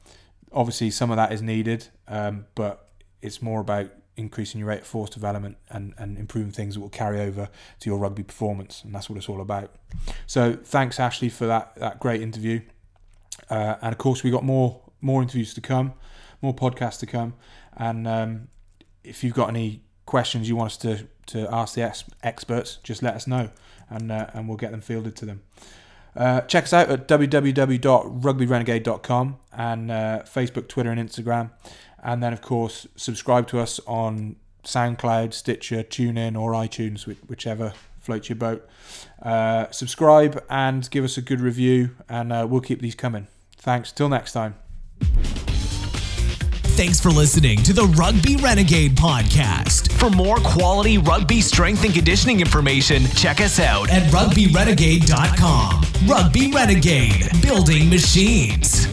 obviously, 0.52 0.90
some 0.90 1.10
of 1.10 1.16
that 1.16 1.32
is 1.32 1.42
needed, 1.42 1.88
um, 2.08 2.46
but 2.54 2.88
it's 3.20 3.40
more 3.40 3.60
about 3.60 3.90
increasing 4.16 4.58
your 4.58 4.68
rate 4.68 4.80
of 4.80 4.86
force 4.86 5.10
development 5.10 5.56
and, 5.70 5.94
and 5.98 6.18
improving 6.18 6.52
things 6.52 6.74
that 6.74 6.80
will 6.80 6.88
carry 6.88 7.20
over 7.20 7.48
to 7.80 7.90
your 7.90 7.98
rugby 7.98 8.22
performance. 8.22 8.82
And 8.84 8.94
that's 8.94 9.08
what 9.08 9.16
it's 9.16 9.28
all 9.28 9.40
about. 9.40 9.74
So 10.26 10.54
thanks, 10.54 11.00
Ashley, 11.00 11.28
for 11.28 11.46
that, 11.46 11.74
that 11.76 12.00
great 12.00 12.20
interview. 12.20 12.60
Uh, 13.48 13.76
and 13.80 13.92
of 13.92 13.98
course, 13.98 14.22
we 14.22 14.30
got 14.30 14.44
more 14.44 14.82
more 15.02 15.20
interviews 15.20 15.52
to 15.54 15.60
come, 15.60 15.92
more 16.40 16.54
podcasts 16.54 17.00
to 17.00 17.06
come. 17.06 17.34
And 17.76 18.06
um, 18.06 18.48
if 19.04 19.24
you've 19.24 19.34
got 19.34 19.50
any 19.50 19.82
questions 20.06 20.48
you 20.48 20.56
want 20.56 20.70
us 20.70 20.78
to, 20.78 21.06
to 21.26 21.52
ask 21.52 21.74
the 21.74 21.82
ex- 21.82 22.04
experts, 22.22 22.78
just 22.82 23.02
let 23.02 23.12
us 23.14 23.26
know 23.26 23.50
and, 23.90 24.10
uh, 24.10 24.28
and 24.32 24.48
we'll 24.48 24.56
get 24.56 24.70
them 24.70 24.80
fielded 24.80 25.14
to 25.16 25.26
them. 25.26 25.42
Uh, 26.14 26.42
check 26.42 26.64
us 26.64 26.72
out 26.72 26.90
at 26.90 27.08
www.rugbyrenegade.com 27.08 29.38
and 29.52 29.90
uh, 29.90 30.22
Facebook, 30.24 30.68
Twitter, 30.68 30.90
and 30.90 31.00
Instagram. 31.00 31.50
And 32.02 32.22
then, 32.22 32.32
of 32.32 32.42
course, 32.42 32.86
subscribe 32.96 33.46
to 33.48 33.60
us 33.60 33.80
on 33.86 34.36
SoundCloud, 34.64 35.32
Stitcher, 35.32 35.82
TuneIn, 35.82 36.38
or 36.38 36.52
iTunes, 36.52 37.04
whichever 37.28 37.74
floats 38.00 38.28
your 38.28 38.36
boat. 38.36 38.68
Uh, 39.22 39.70
subscribe 39.70 40.44
and 40.50 40.90
give 40.90 41.04
us 41.04 41.16
a 41.16 41.22
good 41.22 41.40
review, 41.40 41.90
and 42.08 42.32
uh, 42.32 42.46
we'll 42.48 42.60
keep 42.60 42.80
these 42.80 42.94
coming. 42.94 43.28
Thanks. 43.56 43.92
Till 43.92 44.08
next 44.08 44.32
time. 44.32 44.56
Thanks 46.74 46.98
for 46.98 47.10
listening 47.10 47.58
to 47.64 47.72
the 47.74 47.84
Rugby 47.84 48.36
Renegade 48.36 48.96
podcast. 48.96 49.92
For 49.92 50.10
more 50.10 50.38
quality 50.38 50.98
rugby 50.98 51.40
strength 51.40 51.84
and 51.84 51.94
conditioning 51.94 52.40
information, 52.40 53.04
check 53.14 53.40
us 53.40 53.60
out 53.60 53.90
at 53.90 54.10
rugbyrenegade.com. 54.10 56.08
Rugby 56.08 56.50
Renegade, 56.50 57.30
building 57.42 57.88
machines. 57.90 58.86